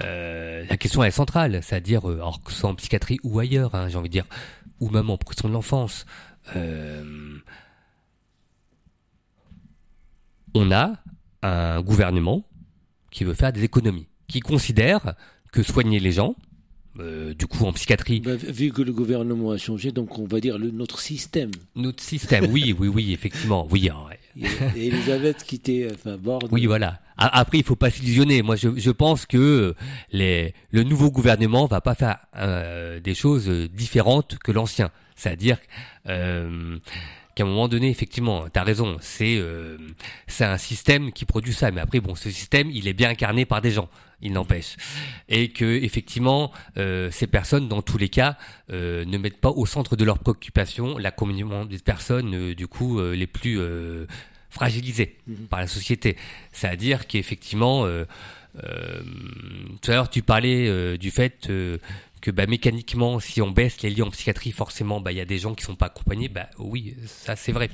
Euh, 0.01 0.63
la 0.69 0.77
question 0.77 1.03
est 1.03 1.11
centrale, 1.11 1.61
c'est-à-dire, 1.63 2.09
euh, 2.09 2.21
que 2.45 2.51
ce 2.51 2.59
soit 2.59 2.69
en 2.69 2.75
psychiatrie 2.75 3.19
ou 3.23 3.39
ailleurs, 3.39 3.73
hein, 3.73 3.89
j'ai 3.89 3.97
envie 3.97 4.09
de 4.09 4.13
dire, 4.13 4.25
ou 4.79 4.89
même 4.89 5.09
en 5.09 5.17
protection 5.17 5.49
de 5.49 5.53
l'enfance. 5.53 6.05
Euh, 6.55 7.37
on 10.53 10.71
a 10.71 10.93
un 11.41 11.81
gouvernement 11.81 12.43
qui 13.11 13.23
veut 13.23 13.33
faire 13.33 13.53
des 13.53 13.63
économies, 13.63 14.07
qui 14.27 14.39
considère 14.39 15.15
que 15.51 15.63
soigner 15.63 15.99
les 15.99 16.11
gens, 16.11 16.35
du 16.97 17.47
coup 17.47 17.65
en 17.65 17.71
psychiatrie. 17.71 18.19
Bah, 18.19 18.35
vu 18.35 18.71
que 18.71 18.81
le 18.81 18.91
gouvernement 18.91 19.51
a 19.51 19.57
changé, 19.57 19.91
donc 19.91 20.19
on 20.19 20.25
va 20.25 20.39
dire 20.41 20.57
le, 20.57 20.69
notre 20.69 20.99
système. 20.99 21.51
Notre 21.75 22.03
système, 22.03 22.45
oui, 22.51 22.75
oui, 22.77 22.87
oui, 22.87 23.13
effectivement, 23.13 23.67
oui. 23.71 23.89
Et 24.75 24.87
Elisabeth 24.87 25.43
qui 25.43 25.55
était 25.55 25.87
enfin, 25.93 26.17
Oui, 26.51 26.65
voilà. 26.65 26.99
après, 27.17 27.59
il 27.59 27.63
faut 27.63 27.75
pas 27.75 27.89
s'illusionner. 27.89 28.41
Moi, 28.41 28.55
je, 28.55 28.69
je, 28.77 28.91
pense 28.91 29.25
que 29.25 29.75
les, 30.11 30.53
le 30.71 30.83
nouveau 30.83 31.11
gouvernement 31.11 31.65
va 31.67 31.81
pas 31.81 31.95
faire 31.95 32.17
euh, 32.35 32.99
des 32.99 33.15
choses 33.15 33.49
différentes 33.73 34.37
que 34.39 34.51
l'ancien. 34.51 34.91
C'est-à-dire 35.15 35.57
euh, 36.07 36.77
qu'à 37.39 37.45
un 37.45 37.47
moment 37.47 37.69
donné, 37.69 37.89
effectivement, 37.89 38.49
tu 38.53 38.59
as 38.59 38.63
raison, 38.63 38.97
c'est 38.99 39.37
euh, 39.37 39.77
c'est 40.27 40.43
un 40.43 40.57
système 40.57 41.13
qui 41.13 41.23
produit 41.23 41.53
ça. 41.53 41.71
Mais 41.71 41.79
après, 41.79 42.01
bon, 42.01 42.13
ce 42.13 42.29
système, 42.29 42.69
il 42.69 42.85
est 42.89 42.93
bien 42.93 43.09
incarné 43.09 43.45
par 43.45 43.61
des 43.61 43.71
gens 43.71 43.89
il 44.21 44.33
n'empêche. 44.33 44.75
Et 45.29 45.47
que 45.47 45.63
effectivement, 45.63 46.51
euh, 46.75 47.09
ces 47.09 47.25
personnes, 47.25 47.69
dans 47.69 47.81
tous 47.81 47.97
les 47.97 48.09
cas, 48.09 48.37
euh, 48.69 49.05
ne 49.05 49.17
mettent 49.17 49.39
pas 49.39 49.51
au 49.51 49.65
centre 49.65 49.95
de 49.95 50.03
leurs 50.03 50.19
préoccupations 50.19 50.97
la 50.97 51.11
communion 51.11 51.63
des 51.63 51.77
personnes, 51.77 52.53
du 52.53 52.67
coup, 52.67 53.01
les 53.01 53.27
plus 53.27 53.57
fragilisées 54.49 55.15
mhm. 55.25 55.47
par 55.47 55.61
la 55.61 55.67
société. 55.67 56.17
C'est-à-dire 56.51 57.07
qu'effectivement, 57.07 57.87
tout 58.57 59.91
à 59.91 59.93
l'heure, 59.93 60.09
tu 60.09 60.21
parlais 60.21 60.97
du 60.97 61.11
fait 61.11 61.49
que 62.21 62.31
bah, 62.31 62.47
mécaniquement, 62.47 63.19
si 63.19 63.41
on 63.41 63.51
baisse 63.51 63.81
les 63.81 63.89
lits 63.89 64.01
en 64.01 64.09
psychiatrie, 64.09 64.51
forcément, 64.51 64.99
bah, 65.01 65.11
il 65.11 65.17
y 65.17 65.21
a 65.21 65.25
des 65.25 65.37
gens 65.37 65.53
qui 65.55 65.63
sont 65.63 65.75
pas 65.75 65.87
accompagnés. 65.87 66.29
Bah, 66.29 66.49
oui, 66.57 66.95
ça 67.05 67.35
c'est 67.35 67.51
vrai. 67.51 67.69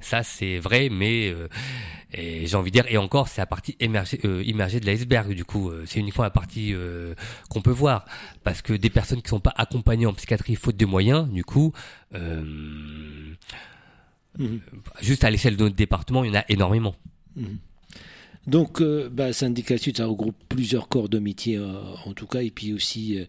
Ça 0.00 0.22
c'est 0.22 0.58
vrai, 0.58 0.88
mais 0.90 1.28
euh, 1.28 1.48
j'ai 2.14 2.54
envie 2.56 2.70
de 2.70 2.74
dire, 2.74 2.86
et 2.88 2.96
encore, 2.96 3.28
c'est 3.28 3.40
la 3.40 3.46
partie 3.46 3.76
émergée, 3.80 4.20
euh, 4.24 4.42
immergée 4.44 4.80
de 4.80 4.86
l'iceberg, 4.86 5.32
du 5.34 5.44
coup. 5.44 5.70
Euh, 5.70 5.84
c'est 5.86 6.00
uniquement 6.00 6.24
la 6.24 6.30
partie 6.30 6.74
qu'on 7.48 7.62
peut 7.62 7.70
voir. 7.70 8.04
Parce 8.44 8.62
que 8.62 8.72
des 8.72 8.90
personnes 8.90 9.22
qui 9.22 9.28
sont 9.28 9.40
pas 9.40 9.54
accompagnées 9.56 10.06
en 10.06 10.14
psychiatrie 10.14 10.56
faute 10.56 10.76
de 10.76 10.86
moyens, 10.86 11.28
du 11.28 11.44
coup, 11.44 11.72
mmh. 12.12 13.34
juste 15.00 15.24
à 15.24 15.30
l'échelle 15.30 15.56
de 15.56 15.64
notre 15.64 15.76
département, 15.76 16.24
il 16.24 16.32
y 16.32 16.36
en 16.36 16.40
a 16.40 16.44
énormément. 16.48 16.94
Mmh. 17.36 17.44
Donc, 18.50 18.80
euh, 18.80 19.08
bah, 19.08 19.32
Syndicat 19.32 19.78
Sud, 19.78 19.98
ça 19.98 20.06
regroupe 20.06 20.34
plusieurs 20.48 20.88
corps 20.88 21.08
de 21.08 21.20
métier 21.20 21.56
euh, 21.56 21.72
en 22.04 22.14
tout 22.14 22.26
cas, 22.26 22.42
et 22.42 22.50
puis 22.50 22.72
aussi, 22.72 23.16
euh, 23.16 23.24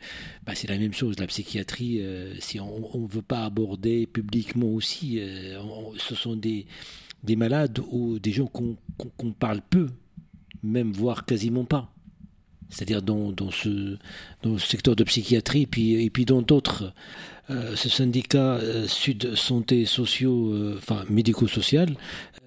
bah, 0.48 0.54
c'est 0.56 0.68
la 0.68 0.80
même 0.80 0.94
chose, 0.94 1.20
la 1.20 1.28
psychiatrie, 1.28 2.02
si 2.40 2.60
on 2.60 3.02
ne 3.04 3.08
veut 3.08 3.22
pas 3.22 3.46
aborder 3.46 4.08
publiquement 4.08 4.70
aussi, 4.70 5.20
ce 6.00 6.16
sont 6.16 6.36
des 6.36 6.66
malades 7.36 7.80
ou 7.92 8.18
des 8.18 8.32
gens 8.32 8.48
qu'on 8.48 9.32
parle 9.34 9.62
peu, 9.62 9.90
même 10.64 10.92
voire 10.92 11.24
quasiment 11.24 11.66
pas 11.66 11.94
c'est-à-dire 12.72 13.02
dans, 13.02 13.32
dans, 13.32 13.52
ce, 13.52 13.98
dans 14.42 14.58
ce 14.58 14.68
secteur 14.68 14.96
de 14.96 15.04
psychiatrie, 15.04 15.66
puis, 15.68 16.04
et 16.04 16.10
puis 16.10 16.26
dans 16.26 16.42
d'autres. 16.42 16.94
Euh, 17.50 17.76
ce 17.76 17.90
syndicat 17.90 18.56
euh, 18.56 18.88
Sud 18.88 19.36
Santé 19.36 19.86
Sociaux, 19.86 20.54
euh, 20.54 20.76
enfin 20.78 21.04
médico-social, 21.10 21.96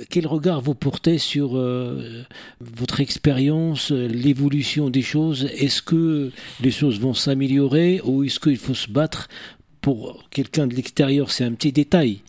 quel 0.09 0.27
regard 0.27 0.63
vous 0.63 0.75
portez 0.75 1.19
sur 1.19 1.51
votre 2.61 3.01
expérience, 3.01 3.93
l'évolution 3.93 4.91
des 4.91 5.03
choses? 5.03 5.45
Est-ce 5.57 5.83
que 5.83 6.33
les 6.61 6.71
choses 6.73 6.99
vont 6.99 7.15
s'améliorer 7.15 8.01
ou 8.03 8.25
est-ce 8.25 8.41
qu'il 8.41 8.57
faut 8.57 8.75
se 8.75 8.91
battre 8.91 9.29
pour 9.83 10.29
quelqu'un 10.31 10.67
de 10.67 10.75
l'extérieur? 10.75 11.31
C'est 11.31 11.45
un 11.45 11.53
petit 11.53 11.71
détail, 11.71 12.23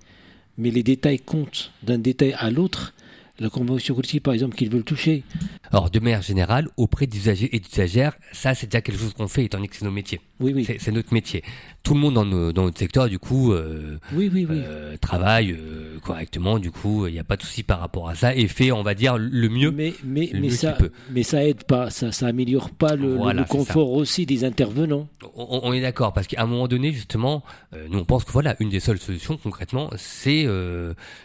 mais 0.59 0.69
les 0.69 0.83
détails 0.83 1.17
comptent 1.17 1.71
d'un 1.81 1.97
détail 1.97 2.35
à 2.37 2.51
l'autre 2.51 2.93
la 3.39 3.49
convention 3.49 3.95
collective, 3.95 4.21
par 4.21 4.33
exemple, 4.33 4.55
qu'ils 4.55 4.69
veulent 4.69 4.83
toucher. 4.83 5.23
Alors, 5.71 5.89
de 5.89 5.99
manière 5.99 6.21
générale, 6.21 6.69
auprès 6.77 7.05
d'usagers 7.05 7.53
et 7.53 7.59
d'usagères, 7.59 8.13
ça, 8.31 8.55
c'est 8.55 8.67
déjà 8.67 8.81
quelque 8.81 8.99
chose 8.99 9.13
qu'on 9.13 9.27
fait, 9.27 9.45
étant 9.45 9.57
donné 9.57 9.67
que 9.67 9.75
c'est 9.75 9.85
nos 9.85 9.91
métiers. 9.91 10.21
Oui, 10.39 10.53
oui. 10.53 10.65
C'est 10.79 10.91
notre 10.91 11.13
métier. 11.13 11.43
Tout 11.83 11.93
le 11.93 11.99
monde 11.99 12.13
dans, 12.13 12.25
notre 12.25 12.77
secteur, 12.77 13.09
du 13.09 13.19
coup, 13.19 13.51
euh, 13.51 13.99
oui, 14.13 14.29
oui, 14.33 14.45
oui. 14.49 14.57
Euh, 14.63 14.97
travaille 14.97 15.51
euh, 15.51 15.99
correctement. 16.01 16.59
Du 16.59 16.71
coup, 16.71 17.07
il 17.07 17.13
n'y 17.13 17.19
a 17.19 17.23
pas 17.23 17.37
de 17.37 17.41
souci 17.41 17.63
par 17.63 17.79
rapport 17.79 18.09
à 18.09 18.15
ça 18.15 18.35
et 18.35 18.47
fait, 18.47 18.71
on 18.71 18.83
va 18.83 18.93
dire, 18.93 19.17
le 19.17 19.49
mieux. 19.49 19.71
Mais, 19.71 19.93
mais, 20.03 20.29
mais 20.33 20.49
ça, 20.49 20.77
mais 21.11 21.23
ça 21.23 21.43
aide 21.43 21.63
pas, 21.63 21.89
ça, 21.89 22.11
ça 22.11 22.27
améliore 22.27 22.69
pas 22.69 22.95
le, 22.95 23.43
confort 23.45 23.91
aussi 23.91 24.25
des 24.25 24.43
intervenants. 24.43 25.07
On, 25.35 25.73
est 25.73 25.81
d'accord, 25.81 26.13
parce 26.13 26.27
qu'à 26.27 26.41
un 26.41 26.45
moment 26.45 26.67
donné, 26.67 26.91
justement, 26.91 27.43
nous, 27.89 27.99
on 27.99 28.05
pense 28.05 28.23
que 28.23 28.31
voilà, 28.31 28.55
une 28.59 28.69
des 28.69 28.79
seules 28.79 28.99
solutions, 28.99 29.37
concrètement, 29.37 29.89
c'est 29.97 30.47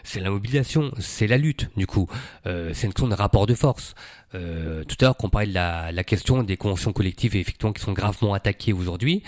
c'est 0.03 0.19
la 0.19 0.29
mobilisation, 0.29 0.91
c'est 0.99 1.27
la 1.27 1.37
lutte, 1.37 1.69
du 1.75 1.87
coup. 1.87 2.00
C'est 2.45 2.83
une 2.83 2.93
question 2.93 3.07
de 3.07 3.15
rapport 3.15 3.47
de 3.47 3.55
force. 3.55 3.95
Euh, 4.33 4.83
tout 4.85 4.95
à 5.01 5.05
l'heure, 5.05 5.17
qu'on 5.17 5.29
parlait 5.29 5.47
de 5.47 5.53
la, 5.53 5.91
la, 5.91 6.03
question 6.03 6.43
des 6.43 6.55
conventions 6.57 6.93
collectives 6.93 7.35
et 7.35 7.39
effectivement 7.39 7.73
qui 7.73 7.81
sont 7.81 7.91
gravement 7.91 8.33
attaquées 8.33 8.73
aujourd'hui. 8.73 9.23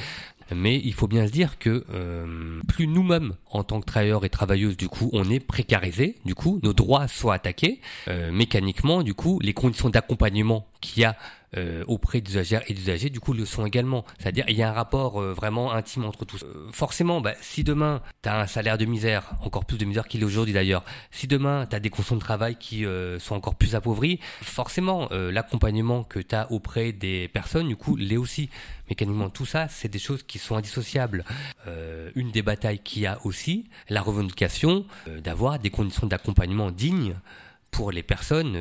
Mais 0.53 0.79
il 0.83 0.93
faut 0.93 1.07
bien 1.07 1.25
se 1.25 1.31
dire 1.31 1.57
que 1.57 1.85
euh, 1.93 2.61
plus 2.67 2.87
nous-mêmes, 2.87 3.33
en 3.49 3.63
tant 3.63 3.79
que 3.79 3.85
travailleurs 3.85 4.25
et 4.25 4.29
travailleuses, 4.29 4.77
du 4.77 4.87
coup, 4.87 5.09
on 5.13 5.29
est 5.29 5.39
précarisés, 5.39 6.17
du 6.25 6.35
coup, 6.35 6.59
nos 6.63 6.73
droits 6.73 7.07
sont 7.07 7.29
attaqués, 7.29 7.79
euh, 8.07 8.31
mécaniquement, 8.31 9.03
du 9.03 9.13
coup, 9.13 9.39
les 9.41 9.53
conditions 9.53 9.89
d'accompagnement 9.89 10.67
qu'il 10.81 11.03
y 11.03 11.05
a 11.05 11.15
euh, 11.55 11.83
auprès 11.87 12.21
des 12.21 12.31
usagers 12.31 12.59
et 12.67 12.73
des 12.73 12.81
usagers, 12.81 13.09
du 13.09 13.19
coup, 13.19 13.33
le 13.33 13.45
sont 13.45 13.65
également. 13.65 14.05
C'est-à-dire, 14.17 14.45
il 14.47 14.55
y 14.55 14.63
a 14.63 14.69
un 14.69 14.73
rapport 14.73 15.21
euh, 15.21 15.33
vraiment 15.33 15.71
intime 15.73 16.05
entre 16.05 16.25
tous. 16.25 16.43
Euh, 16.43 16.69
forcément, 16.71 17.21
bah, 17.21 17.33
si 17.41 17.63
demain, 17.63 18.01
tu 18.23 18.29
as 18.29 18.39
un 18.39 18.47
salaire 18.47 18.77
de 18.77 18.85
misère, 18.85 19.33
encore 19.41 19.65
plus 19.65 19.77
de 19.77 19.85
misère 19.85 20.07
qu'il 20.07 20.21
est 20.21 20.25
aujourd'hui 20.25 20.53
d'ailleurs, 20.53 20.83
si 21.11 21.27
demain, 21.27 21.67
tu 21.69 21.75
as 21.75 21.79
des 21.79 21.89
conditions 21.89 22.15
de 22.15 22.21
travail 22.21 22.55
qui 22.55 22.85
sont 23.19 23.35
encore 23.35 23.55
plus 23.55 23.75
appauvries, 23.75 24.19
forcément, 24.41 25.07
l'accompagnement 25.11 26.03
que 26.03 26.19
tu 26.19 26.35
as 26.35 26.51
auprès 26.51 26.91
des 26.91 27.27
personnes, 27.27 27.67
du 27.67 27.75
coup, 27.75 27.95
l'est 27.95 28.17
aussi. 28.17 28.49
Mécaniquement, 28.89 29.29
tout 29.29 29.45
ça, 29.45 29.67
c'est 29.69 29.87
des 29.87 29.99
choses 29.99 30.23
qui 30.23 30.39
sont 30.39 30.55
indissociables. 30.55 31.23
une 32.15 32.31
des 32.31 32.41
batailles 32.41 32.79
qu'il 32.79 33.03
y 33.03 33.07
a 33.07 33.19
aussi, 33.23 33.65
la 33.89 34.01
revendication 34.01 34.85
d'avoir 35.07 35.59
des 35.59 35.69
conditions 35.69 36.07
d'accompagnement 36.07 36.71
dignes 36.71 37.15
pour 37.71 37.91
les 37.91 38.03
personnes 38.03 38.57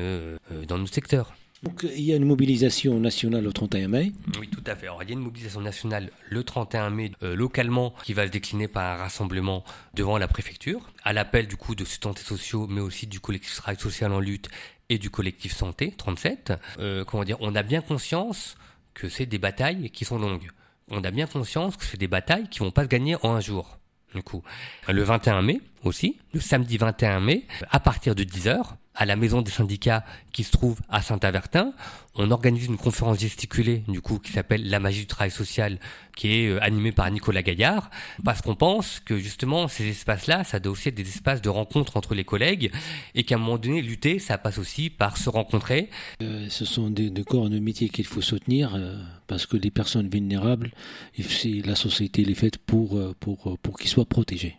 dans 0.67 0.77
nos 0.77 0.87
secteurs. 0.87 1.33
Donc 1.63 1.83
il 1.83 2.01
y 2.01 2.11
a 2.11 2.17
une 2.17 2.25
mobilisation 2.25 2.99
nationale 2.99 3.43
le 3.43 3.53
31 3.53 3.87
mai. 3.87 4.11
Oui, 4.39 4.49
tout 4.49 4.63
à 4.67 4.75
fait. 4.75 4.87
Alors 4.87 5.01
il 5.01 5.09
y 5.09 5.11
a 5.13 5.13
une 5.13 5.23
mobilisation 5.23 5.61
nationale 5.61 6.11
le 6.29 6.43
31 6.43 6.89
mai 6.89 7.11
euh, 7.23 7.35
localement 7.35 7.93
qui 8.03 8.13
va 8.13 8.27
se 8.27 8.31
décliner 8.31 8.67
par 8.67 8.99
un 8.99 9.03
rassemblement 9.03 9.63
devant 9.93 10.17
la 10.17 10.27
préfecture, 10.27 10.81
à 11.03 11.13
l'appel 11.13 11.47
du 11.47 11.55
coup 11.55 11.73
de 11.73 11.85
Santé 11.85 12.21
Sociaux, 12.21 12.67
mais 12.69 12.81
aussi 12.81 13.07
du 13.07 13.21
collectif 13.21 13.55
Travail 13.55 13.79
Social 13.79 14.11
en 14.11 14.19
lutte 14.19 14.49
et 14.89 14.97
du 14.97 15.09
collectif 15.09 15.55
Santé 15.55 15.93
37. 15.97 16.53
Euh, 16.79 17.05
comment 17.05 17.23
dire 17.23 17.37
On 17.39 17.55
a 17.55 17.63
bien 17.63 17.81
conscience 17.81 18.57
que 18.93 19.07
c'est 19.07 19.25
des 19.25 19.39
batailles 19.39 19.89
qui 19.89 20.03
sont 20.03 20.19
longues. 20.19 20.49
On 20.89 21.01
a 21.05 21.11
bien 21.11 21.27
conscience 21.27 21.77
que 21.77 21.85
c'est 21.85 21.97
des 21.97 22.09
batailles 22.09 22.49
qui 22.49 22.59
vont 22.59 22.71
pas 22.71 22.83
se 22.83 22.89
gagner 22.89 23.15
en 23.23 23.35
un 23.35 23.39
jour. 23.39 23.79
Du 24.13 24.21
coup, 24.21 24.43
le 24.87 25.01
21 25.01 25.41
mai 25.41 25.61
aussi, 25.83 26.19
le 26.33 26.39
samedi 26.39 26.77
21 26.77 27.19
mai, 27.19 27.45
à 27.71 27.79
partir 27.79 28.13
de 28.13 28.23
10h, 28.23 28.75
à 28.95 29.05
la 29.05 29.15
maison 29.15 29.41
des 29.41 29.51
syndicats 29.51 30.03
qui 30.31 30.43
se 30.43 30.51
trouve 30.51 30.79
à 30.89 31.01
Saint-Avertin. 31.01 31.73
On 32.15 32.29
organise 32.29 32.67
une 32.67 32.77
conférence 32.77 33.19
gesticulée, 33.19 33.83
du 33.87 34.01
coup, 34.01 34.19
qui 34.19 34.31
s'appelle 34.31 34.69
La 34.69 34.79
magie 34.79 35.01
du 35.01 35.07
travail 35.07 35.31
social, 35.31 35.79
qui 36.15 36.31
est 36.31 36.47
euh, 36.47 36.63
animée 36.63 36.91
par 36.91 37.09
Nicolas 37.09 37.41
Gaillard, 37.41 37.89
parce 38.23 38.41
qu'on 38.41 38.55
pense 38.55 38.99
que 38.99 39.17
justement, 39.17 39.67
ces 39.67 39.87
espaces-là, 39.87 40.43
ça 40.43 40.59
doit 40.59 40.73
aussi 40.73 40.89
être 40.89 40.95
des 40.95 41.09
espaces 41.09 41.41
de 41.41 41.49
rencontre 41.49 41.97
entre 41.97 42.13
les 42.13 42.23
collègues, 42.23 42.71
et 43.15 43.23
qu'à 43.23 43.35
un 43.35 43.39
moment 43.39 43.57
donné, 43.57 43.81
lutter, 43.81 44.19
ça 44.19 44.37
passe 44.37 44.59
aussi 44.59 44.91
par 44.91 45.17
se 45.17 45.29
rencontrer. 45.29 45.89
Euh, 46.21 46.47
ce 46.49 46.65
sont 46.65 46.91
des, 46.91 47.11
corps 47.23 47.49
de 47.49 47.59
métier 47.59 47.89
qu'il 47.89 48.05
faut 48.05 48.21
soutenir, 48.21 48.75
euh, 48.75 49.01
parce 49.25 49.47
que 49.47 49.57
les 49.57 49.71
personnes 49.71 50.09
vulnérables, 50.09 50.71
la 51.17 51.75
société 51.75 52.21
est 52.21 52.33
faite 52.35 52.59
pour, 52.59 52.99
pour, 53.19 53.57
pour 53.59 53.79
qu'ils 53.79 53.89
soient 53.89 54.05
protégés. 54.05 54.57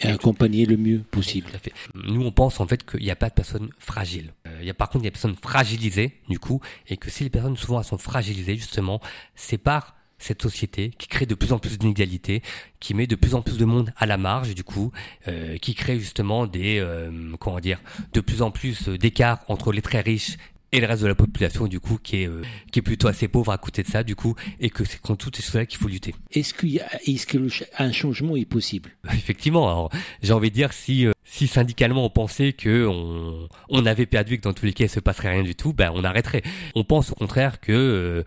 Et 0.00 0.08
accompagner 0.08 0.66
le 0.66 0.76
mieux 0.76 0.98
possible. 0.98 1.50
Nous, 1.94 2.22
on 2.22 2.32
pense 2.32 2.60
en 2.60 2.66
fait 2.66 2.88
qu'il 2.88 3.00
n'y 3.02 3.10
a 3.10 3.16
pas 3.16 3.28
de 3.28 3.34
personnes 3.34 3.70
fragiles. 3.78 4.32
Euh, 4.46 4.58
il 4.60 4.66
y 4.66 4.70
a 4.70 4.74
par 4.74 4.88
contre 4.88 5.04
des 5.04 5.10
personnes 5.10 5.36
fragilisées, 5.40 6.14
du 6.28 6.38
coup, 6.38 6.60
et 6.88 6.96
que 6.96 7.10
si 7.10 7.24
les 7.24 7.30
personnes 7.30 7.56
souvent 7.56 7.80
elles 7.80 7.86
sont 7.86 7.98
fragilisées, 7.98 8.56
justement, 8.56 9.00
c'est 9.34 9.58
par 9.58 9.96
cette 10.18 10.42
société 10.42 10.90
qui 10.98 11.08
crée 11.08 11.26
de 11.26 11.34
plus 11.34 11.52
en 11.52 11.58
plus 11.58 11.78
d'inégalités, 11.78 12.42
qui 12.78 12.94
met 12.94 13.06
de 13.06 13.16
plus 13.16 13.34
en 13.34 13.42
plus 13.42 13.56
de 13.56 13.64
monde 13.64 13.92
à 13.96 14.06
la 14.06 14.18
marge, 14.18 14.54
du 14.54 14.62
coup, 14.62 14.92
euh, 15.28 15.56
qui 15.56 15.74
crée 15.74 15.98
justement 15.98 16.46
des, 16.46 16.78
euh, 16.78 17.10
comment 17.40 17.60
dire, 17.60 17.80
de 18.12 18.20
plus 18.20 18.42
en 18.42 18.50
plus 18.50 18.88
d'écarts 18.88 19.40
entre 19.48 19.72
les 19.72 19.82
très 19.82 20.00
riches 20.00 20.36
et 20.72 20.80
le 20.80 20.86
reste 20.86 21.02
de 21.02 21.08
la 21.08 21.14
population 21.14 21.66
du 21.66 21.80
coup 21.80 21.98
qui 22.02 22.22
est 22.22 22.28
euh, 22.28 22.42
qui 22.70 22.78
est 22.78 22.82
plutôt 22.82 23.08
assez 23.08 23.28
pauvre 23.28 23.52
à 23.52 23.58
côté 23.58 23.82
de 23.82 23.88
ça 23.88 24.02
du 24.02 24.14
coup 24.14 24.34
et 24.60 24.70
que 24.70 24.84
c'est 24.84 25.00
contre 25.00 25.24
toutes 25.26 25.36
ces 25.36 25.42
choses-là 25.42 25.66
qu'il 25.66 25.78
faut 25.78 25.88
lutter. 25.88 26.14
Est-ce 26.32 26.54
qu'il 26.54 26.70
y 26.70 26.80
a 26.80 26.88
est-ce 27.06 27.26
que 27.26 27.38
un 27.78 27.92
changement 27.92 28.36
est 28.36 28.44
possible? 28.44 28.90
Effectivement, 29.12 29.68
alors 29.68 29.90
j'ai 30.22 30.32
envie 30.32 30.50
de 30.50 30.54
dire 30.54 30.72
si 30.72 31.06
euh, 31.06 31.12
si 31.30 31.46
syndicalement 31.46 32.04
on 32.04 32.10
pensait 32.10 32.52
que 32.52 32.88
on, 32.88 33.48
on 33.68 33.86
avait 33.86 34.06
perdu 34.06 34.38
que 34.38 34.42
dans 34.42 34.52
tous 34.52 34.66
les 34.66 34.72
cas 34.72 34.84
il 34.86 34.90
se 34.90 34.98
passerait 34.98 35.30
rien 35.30 35.44
du 35.44 35.54
tout, 35.54 35.72
ben 35.72 35.92
on 35.94 36.02
arrêterait. 36.02 36.42
On 36.74 36.82
pense 36.82 37.12
au 37.12 37.14
contraire 37.14 37.60
que 37.60 37.70
euh, 37.70 38.24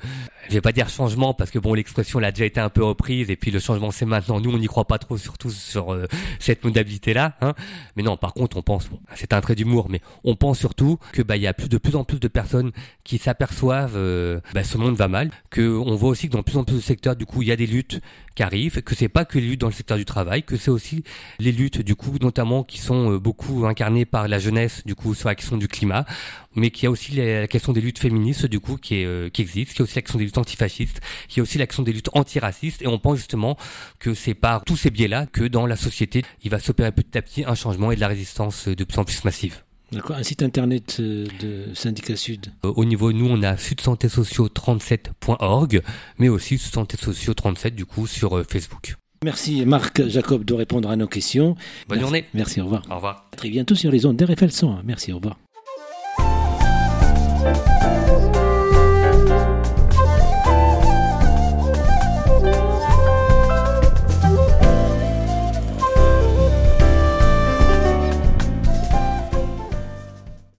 je 0.48 0.54
vais 0.54 0.62
pas 0.62 0.72
dire 0.72 0.88
changement 0.88 1.34
parce 1.34 1.52
que 1.52 1.60
bon 1.60 1.74
l'expression 1.74 2.20
l'a 2.20 2.32
déjà 2.32 2.46
été 2.46 2.62
un 2.62 2.70
peu 2.70 2.82
reprise 2.82 3.30
et 3.30 3.36
puis 3.36 3.52
le 3.52 3.60
changement 3.60 3.92
c'est 3.92 4.06
maintenant. 4.06 4.40
Nous 4.40 4.50
on 4.50 4.58
n'y 4.58 4.68
croit 4.68 4.86
pas 4.86 5.00
trop 5.00 5.18
surtout 5.18 5.50
sur 5.50 5.94
euh, 5.94 6.08
cette 6.40 6.64
modalité 6.64 7.14
là. 7.14 7.36
Hein. 7.42 7.56
Mais 7.98 8.04
non 8.04 8.16
par 8.16 8.34
contre 8.34 8.56
on 8.56 8.62
pense 8.62 8.88
bon, 8.88 9.02
c'est 9.16 9.34
un 9.34 9.42
trait 9.42 9.56
d'humour 9.56 9.90
mais 9.90 10.00
on 10.24 10.38
pense 10.38 10.58
surtout 10.58 10.98
que 11.12 11.22
bah 11.22 11.36
il 11.36 11.42
y 11.42 11.48
a 11.48 11.54
plus 11.54 11.68
de 11.68 11.78
plus 11.78 11.98
en 11.98 12.06
plus 12.06 12.22
de 12.22 12.30
personnes 12.30 12.72
qui 13.04 13.18
s'aperçoivent 13.18 13.98
euh, 13.98 14.40
bah, 14.54 14.64
ce 14.64 14.78
monde 14.78 14.96
va 14.96 15.10
mal, 15.10 15.30
que 15.50 15.78
on 15.78 15.96
voit 15.98 16.10
aussi 16.10 16.30
que 16.30 16.34
dans 16.34 16.44
plus 16.44 16.56
en 16.56 16.64
plus 16.64 16.78
de 16.78 16.82
secteurs 16.82 17.18
du 17.18 17.26
coup 17.26 17.42
il 17.42 17.50
y 17.50 17.52
a 17.52 17.58
des 17.58 17.68
luttes 17.68 18.00
qui 18.36 18.44
que 18.82 18.96
c'est 18.96 19.10
pas 19.10 19.26
que 19.26 19.40
les 19.40 19.48
luttes 19.48 19.62
dans 19.62 19.68
le 19.68 19.74
secteur 19.74 19.98
du 19.98 20.06
travail, 20.06 20.44
que 20.44 20.58
c'est 20.58 20.72
aussi 20.72 21.04
les 21.40 21.52
luttes 21.52 21.82
du 21.82 21.96
coup 21.96 22.18
notamment 22.22 22.64
qui 22.64 22.80
sont 22.80 23.14
question 23.14 23.18
beaucoup 23.18 23.66
incarnée 23.66 24.06
par 24.06 24.28
la 24.28 24.40
jeunesse, 24.40 24.84
du 24.86 24.96
coup, 24.96 25.14
sur 25.14 25.30
la 25.30 25.36
question 25.36 25.58
du 25.58 25.68
climat, 25.68 26.06
mais 26.56 26.72
qui 26.72 26.86
a 26.86 26.92
aussi 26.92 27.14
la 27.14 27.48
question 27.48 27.74
des 27.74 27.82
luttes 27.82 28.00
féministes, 28.00 28.46
du 28.46 28.60
coup, 28.60 28.78
qui, 28.78 28.96
est, 28.96 29.32
qui 29.32 29.42
existe, 29.42 29.74
qui 29.74 29.82
a 29.82 29.84
aussi 29.84 29.96
la 29.96 30.02
question 30.02 30.20
des 30.20 30.26
luttes 30.26 30.38
antifascistes, 30.38 31.02
qui 31.28 31.40
a 31.40 31.44
aussi 31.44 31.58
la 31.58 31.68
question 31.68 31.84
des 31.84 31.94
luttes 31.94 32.10
antiracistes, 32.14 32.82
et 32.82 32.88
on 32.88 33.00
pense 33.00 33.18
justement 33.18 33.58
que 34.00 34.14
c'est 34.14 34.34
par 34.34 34.64
tous 34.64 34.78
ces 34.78 34.90
biais-là 34.90 35.26
que 35.28 35.44
dans 35.44 35.66
la 35.66 35.76
société, 35.76 36.24
il 36.44 36.50
va 36.50 36.60
s'opérer 36.60 36.92
petit 36.92 37.18
à 37.18 37.22
petit 37.22 37.44
un 37.46 37.56
changement 37.56 37.92
et 37.92 37.96
de 37.96 38.02
la 38.02 38.08
résistance 38.08 38.68
de 38.68 38.84
plus 38.84 39.00
en 39.00 39.04
plus 39.04 39.24
massive. 39.24 39.62
Un 40.10 40.24
site 40.24 40.42
internet 40.44 40.98
euh, 41.00 41.26
de 41.42 41.66
Syndicat 41.74 42.16
Sud. 42.16 42.54
Euh, 42.66 42.74
au 42.76 42.86
niveau, 42.86 43.12
nous, 43.12 43.28
on 43.28 43.42
a 43.44 43.56
sudsantésociaux37.org, 43.56 45.82
mais 46.20 46.30
aussi 46.30 46.56
sudsantésociaux37, 46.56 47.72
du 47.72 47.86
coup, 47.86 48.08
sur 48.08 48.38
euh, 48.38 48.44
Facebook. 48.44 48.96
Merci 49.24 49.66
Marc 49.66 50.08
Jacob 50.08 50.44
de 50.44 50.54
répondre 50.54 50.90
à 50.90 50.96
nos 50.96 51.08
questions. 51.08 51.56
Bonne 51.88 52.02
journée. 52.02 52.26
Merci, 52.34 52.60
au 52.60 52.66
revoir. 52.66 52.84
Au 52.90 52.96
revoir. 52.96 53.30
À 53.32 53.38
très 53.38 53.50
bientôt 53.50 53.76
sur 53.76 53.92
les 53.92 54.06
ondes 54.06 54.18
d'RFL 54.18 54.52
100. 54.52 54.80
Merci, 54.84 55.14
au 55.14 55.20
revoir. 55.20 55.38